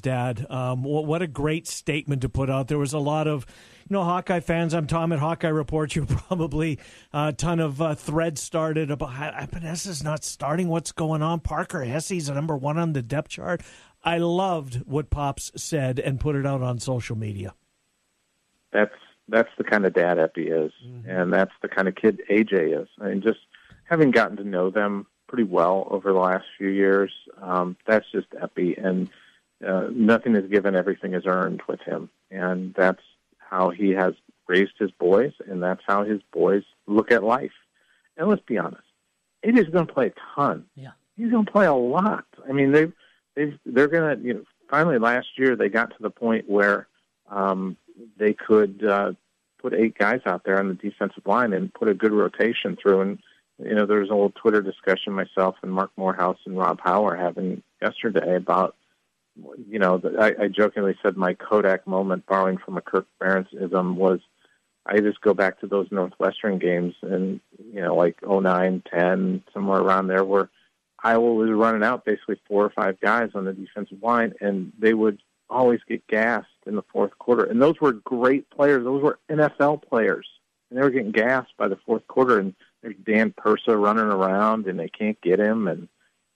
[0.00, 2.68] dad, um, what, what a great statement to put out.
[2.68, 3.44] There was a lot of,
[3.86, 4.72] you know, Hawkeye fans.
[4.72, 5.94] I'm Tom at Hawkeye Report.
[5.96, 6.78] You probably
[7.12, 10.68] a ton of uh, threads started about how Epenesa's not starting.
[10.68, 11.40] What's going on?
[11.40, 13.60] Parker Hesse's number one on the depth chart.
[14.02, 17.54] I loved what Pops said and put it out on social media.
[18.72, 18.92] That's
[19.28, 20.72] that's the kind of dad Epi is,
[21.06, 22.88] and that's the kind of kid AJ is.
[23.00, 23.40] I mean, just
[23.84, 28.28] having gotten to know them pretty well over the last few years, um, that's just
[28.40, 29.10] Epi, and
[29.66, 33.02] uh, nothing is given, everything is earned with him, and that's
[33.38, 34.14] how he has
[34.48, 37.52] raised his boys, and that's how his boys look at life.
[38.16, 38.82] And let's be honest,
[39.44, 40.64] AJ's going to play a ton.
[40.74, 40.90] Yeah.
[41.16, 42.26] He's going to play a lot.
[42.48, 42.92] I mean, they've
[43.34, 46.88] they've they're going to you know finally last year they got to the point where
[47.28, 47.76] um,
[48.18, 49.12] they could uh,
[49.58, 53.00] put eight guys out there on the defensive line and put a good rotation through.
[53.00, 53.18] And
[53.58, 57.02] you know, there was a little Twitter discussion myself and Marc Morehouse and Rob Howe
[57.02, 58.76] were having yesterday about,
[59.68, 64.20] you know, I, I jokingly said my Kodak moment, borrowing from a Kirk Ferentzism, was
[64.86, 67.40] I just go back to those Northwestern games and
[67.72, 70.48] you know, like oh nine, ten, somewhere around there, where
[71.02, 74.94] Iowa was running out basically four or five guys on the defensive line, and they
[74.94, 77.44] would always get gassed in the fourth quarter.
[77.44, 80.26] And those were great players; those were NFL players,
[80.70, 82.38] and they were getting gassed by the fourth quarter.
[82.38, 85.88] And there's Dan Persa running around, and they can't get him, and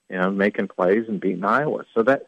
[0.09, 1.85] you know, making plays and beating Iowa.
[1.95, 2.27] So that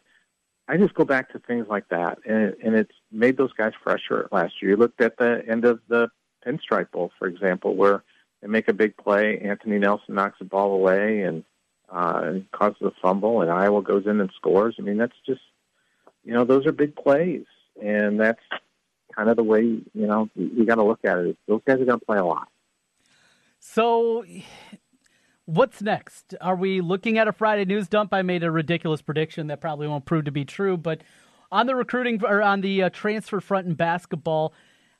[0.67, 4.29] I just go back to things like that, and and it's made those guys fresher
[4.31, 4.71] last year.
[4.71, 6.09] You looked at the end of the
[6.45, 8.03] Pinstripe Bowl, for example, where
[8.41, 11.43] they make a big play, Anthony Nelson knocks the ball away and
[11.89, 14.75] uh, causes a fumble, and Iowa goes in and scores.
[14.79, 15.41] I mean, that's just
[16.23, 17.45] you know those are big plays,
[17.81, 18.41] and that's
[19.15, 21.37] kind of the way you know you, got to look at it.
[21.47, 22.47] Those guys are going to play a lot.
[23.59, 24.25] So,
[25.45, 26.35] what's next?
[26.41, 28.13] Are we looking at a Friday news dump?
[28.13, 31.01] I made a ridiculous prediction that probably won't prove to be true, but
[31.51, 34.53] on the recruiting or on the uh, transfer front in basketball,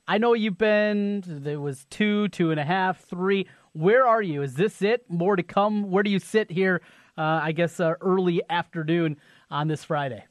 [0.07, 1.23] I know you've been.
[1.25, 3.47] There was two, two and a half, three.
[3.73, 4.41] Where are you?
[4.43, 5.09] Is this it?
[5.09, 5.89] More to come?
[5.89, 6.81] Where do you sit here?
[7.17, 9.17] Uh, I guess uh, early afternoon
[9.49, 10.25] on this Friday.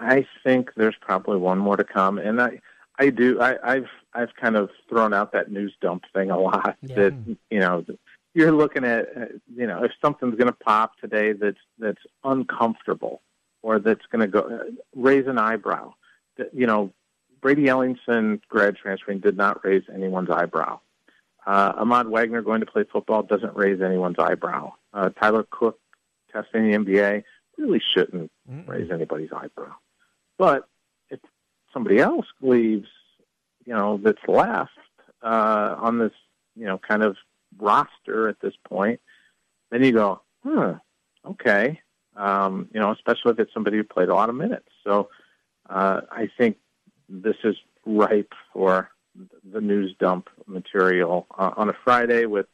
[0.00, 2.60] I think there's probably one more to come, and I,
[2.98, 3.40] I do.
[3.40, 6.76] I, I've, I've kind of thrown out that news dump thing a lot.
[6.82, 6.94] Yeah.
[6.96, 7.84] That you know,
[8.34, 9.24] you're looking at, uh,
[9.54, 13.20] you know, if something's going to pop today that's that's uncomfortable,
[13.62, 15.92] or that's going to go uh, raise an eyebrow.
[16.38, 16.92] That you know,
[17.42, 20.80] Brady Ellingson grad transferring did not raise anyone's eyebrow.
[21.46, 24.72] Uh, Ahmad Wagner going to play football doesn't raise anyone's eyebrow.
[24.92, 25.78] Uh, Tyler Cook
[26.32, 27.24] testing the NBA
[27.58, 28.30] really shouldn't
[28.66, 29.74] raise anybody's eyebrow.
[30.40, 30.66] But
[31.10, 31.20] if
[31.70, 32.88] somebody else leaves,
[33.66, 34.70] you know, that's left
[35.22, 36.12] uh, on this,
[36.56, 37.18] you know, kind of
[37.58, 39.00] roster at this point,
[39.70, 40.76] then you go, huh,
[41.26, 41.78] okay.
[42.16, 44.68] Um, you know, especially if it's somebody who played a lot of minutes.
[44.82, 45.10] So
[45.68, 46.56] uh, I think
[47.10, 48.90] this is ripe for
[49.44, 52.46] the news dump material uh, on a Friday with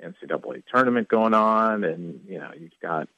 [0.00, 3.08] NCAA tournament going on, and you know you've got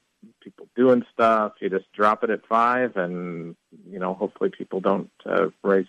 [0.41, 1.53] people doing stuff.
[1.61, 3.57] You just drop it at five, and
[3.89, 5.87] you know hopefully people don't uh, raise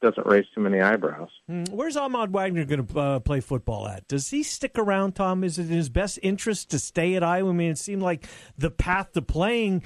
[0.00, 1.30] doesn't raise too many eyebrows.
[1.50, 4.06] Mm, Where's Ahmad Wagner going to uh, play football at?
[4.06, 5.42] Does he stick around, Tom?
[5.42, 7.50] Is it in his best interest to stay at Iowa?
[7.50, 8.26] I mean, it seemed like
[8.56, 9.82] the path to playing,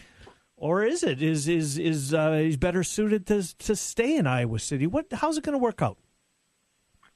[0.57, 4.59] or is it is is is uh, he's better suited to to stay in Iowa
[4.59, 4.87] City?
[4.87, 5.99] What how's it going to work out?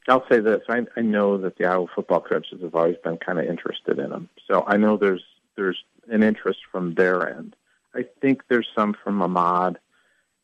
[0.08, 3.38] I'll say this: I, I know that the Iowa football coaches have always been kind
[3.38, 5.24] of interested in him, so I know there's
[5.56, 7.56] there's an interest from their end.
[7.94, 9.78] I think there's some from Ahmad,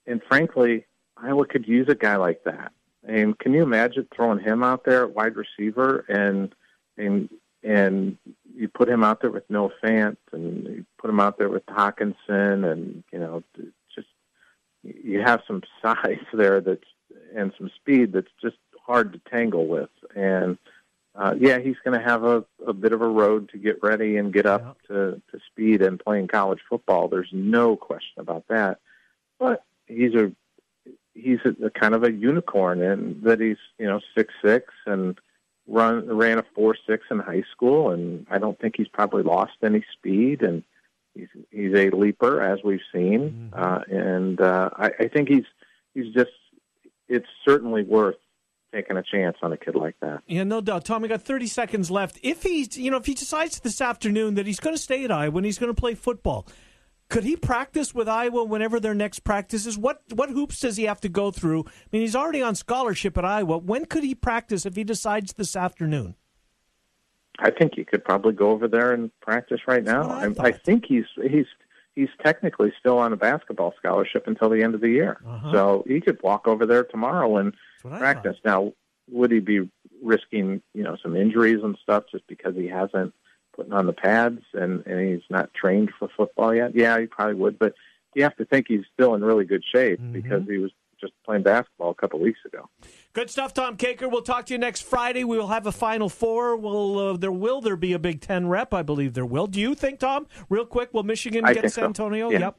[0.07, 0.87] and frankly,
[1.17, 2.73] Iowa could use a guy like that.
[3.05, 6.55] And can you imagine throwing him out there at wide receiver and
[6.97, 7.29] and
[7.65, 8.17] and
[8.55, 11.65] you put him out there with Noah Fant and you put him out there with
[11.67, 13.43] Hockenson and you know
[13.95, 14.09] just
[14.83, 16.81] you have some size there that's
[17.35, 20.59] and some speed that's just hard to tangle with and
[21.15, 24.17] uh, yeah, he's going to have a, a bit of a road to get ready
[24.17, 27.09] and get up to, to speed and playing college football.
[27.09, 28.79] There's no question about that.
[29.39, 30.33] But he's a
[31.15, 35.19] he's a, a kind of a unicorn in that he's you know six six and
[35.67, 39.53] run ran a four six in high school, and I don't think he's probably lost
[39.63, 40.43] any speed.
[40.43, 40.63] And
[41.15, 45.45] he's he's a leaper as we've seen, uh, and uh, I, I think he's
[45.95, 46.31] he's just
[47.09, 48.17] it's certainly worth
[48.73, 50.23] taking a chance on a kid like that.
[50.27, 50.85] Yeah, no doubt.
[50.85, 52.19] Tom, we got 30 seconds left.
[52.23, 55.11] If he's, you know, if he decides this afternoon that he's going to stay at
[55.13, 56.47] Iowa and he's going to play football,
[57.09, 59.77] could he practice with Iowa whenever their next practice is?
[59.77, 61.65] What what hoops does he have to go through?
[61.67, 63.59] I mean, he's already on scholarship at Iowa.
[63.59, 66.15] When could he practice if he decides this afternoon?
[67.39, 70.09] I think he could probably go over there and practice right now.
[70.11, 71.47] I, I, think he's he's
[71.95, 75.53] he's technically still on a basketball scholarship until the end of the year, Uh-huh.
[75.53, 77.53] so he could walk over there tomorrow and
[77.83, 78.37] practice.
[78.45, 78.73] Now,
[79.11, 79.69] would he be
[80.03, 83.13] risking you know some injuries and stuff just because he hasn't
[83.55, 86.75] put on the pads and and he's not trained for football yet?
[86.75, 87.75] Yeah, he probably would, but
[88.15, 90.13] you have to think he's still in really good shape Mm-hmm.
[90.13, 90.71] because he was
[91.01, 92.69] just playing basketball a couple weeks ago.
[93.13, 94.13] Good stuff, Tom Kakert.
[94.13, 95.25] We'll talk to you next Friday.
[95.25, 96.57] We will have a Final Four.
[96.57, 98.73] Will uh, there will there be a Big Ten rep?
[98.73, 99.49] I believe there will.
[99.49, 100.29] Do you think, Tom?
[100.49, 101.85] Real quick, will Michigan I get San so.
[101.87, 102.31] Antonio?
[102.31, 102.39] Yeah.
[102.39, 102.57] Yep.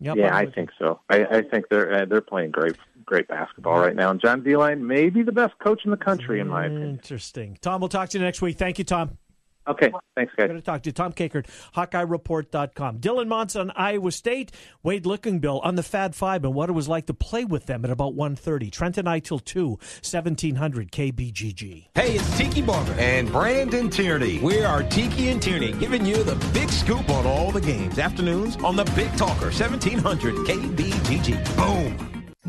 [0.00, 0.16] Yep.
[0.16, 1.00] yeah, I'm I think so.
[1.10, 4.10] I, I think they're uh, they're playing great great basketball right now.
[4.10, 6.90] And John Beilein may be the best coach in the country, in my mm, opinion.
[6.90, 7.58] Interesting.
[7.60, 8.58] Tom, we'll talk to you next week.
[8.58, 9.18] Thank you, Tom.
[9.66, 10.48] Okay, thanks, guys.
[10.48, 10.92] Going to talk to you.
[10.92, 12.98] Tom Kakert, HawkeyeReport.com.
[12.98, 14.52] Dylan Montz on Iowa State,
[14.82, 17.84] Wade Lookingbill on the Fab Five, and what it was like to play with them
[17.84, 18.70] at about 1.30.
[18.70, 21.86] Trent and I till 2, 1700 KBGG.
[21.94, 24.38] Hey, it's Tiki Barber and Brandon Tierney.
[24.40, 27.98] We are Tiki and Tierney, giving you the big scoop on all the games.
[27.98, 31.56] Afternoons on the Big Talker, 1700 KBGG.
[31.56, 32.23] Boom.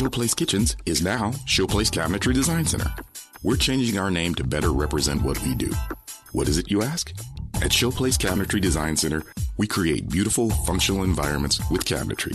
[0.00, 2.90] Showplace Kitchens is now Showplace Cabinetry Design Center.
[3.42, 5.70] We're changing our name to better represent what we do.
[6.32, 7.10] What is it, you ask?
[7.56, 9.22] At Showplace Cabinetry Design Center,
[9.58, 12.34] we create beautiful, functional environments with cabinetry.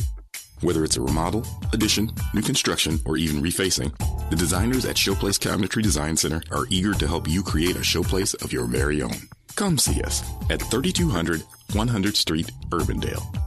[0.62, 1.44] Whether it's a remodel,
[1.74, 3.92] addition, new construction, or even refacing,
[4.30, 8.40] the designers at Showplace Cabinetry Design Center are eager to help you create a showplace
[8.44, 9.18] of your very own.
[9.56, 11.42] Come see us at 3200
[11.72, 13.45] 100th Street, Urbandale.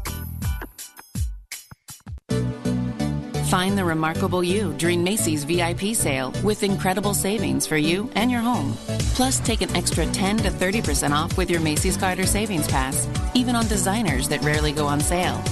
[3.49, 8.41] Find the remarkable you during Macy's VIP sale with incredible savings for you and your
[8.41, 8.75] home.
[9.15, 13.57] Plus, take an extra 10 to 30% off with your Macy's Carter Savings Pass, even
[13.57, 15.43] on designers that rarely go on sale.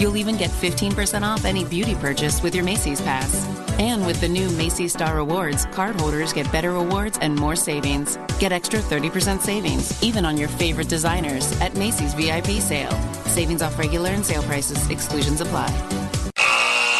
[0.00, 3.46] You'll even get 15% off any beauty purchase with your Macy's Pass.
[3.78, 8.18] And with the new Macy's Star Rewards, cardholders get better rewards and more savings.
[8.40, 13.00] Get extra 30% savings, even on your favorite designers, at Macy's VIP sale.
[13.26, 15.70] Savings off regular and sale prices, exclusions apply.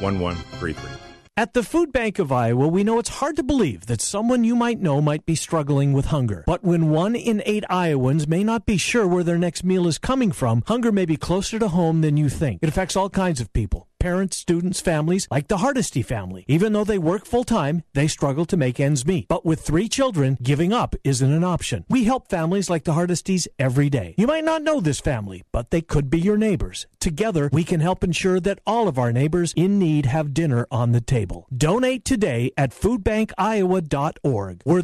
[0.00, 0.90] 1133.
[1.36, 4.56] At the Food Bank of Iowa, we know it's hard to believe that someone you
[4.56, 6.42] might know might be struggling with hunger.
[6.46, 9.98] But when one in eight Iowans may not be sure where their next meal is
[9.98, 12.58] coming from, hunger may be closer to home than you think.
[12.60, 16.44] It affects all kinds of people parents, students, families, like the Hardesty family.
[16.48, 19.28] Even though they work full time, they struggle to make ends meet.
[19.28, 21.84] But with three children, giving up isn't an option.
[21.88, 24.14] We help families like the Hardesties every day.
[24.16, 26.86] You might not know this family, but they could be your neighbors.
[27.00, 30.92] Together, we can help ensure that all of our neighbors in need have dinner on
[30.92, 31.46] the table.
[31.56, 34.62] Donate today at foodbankiowa.org.
[34.64, 34.82] We're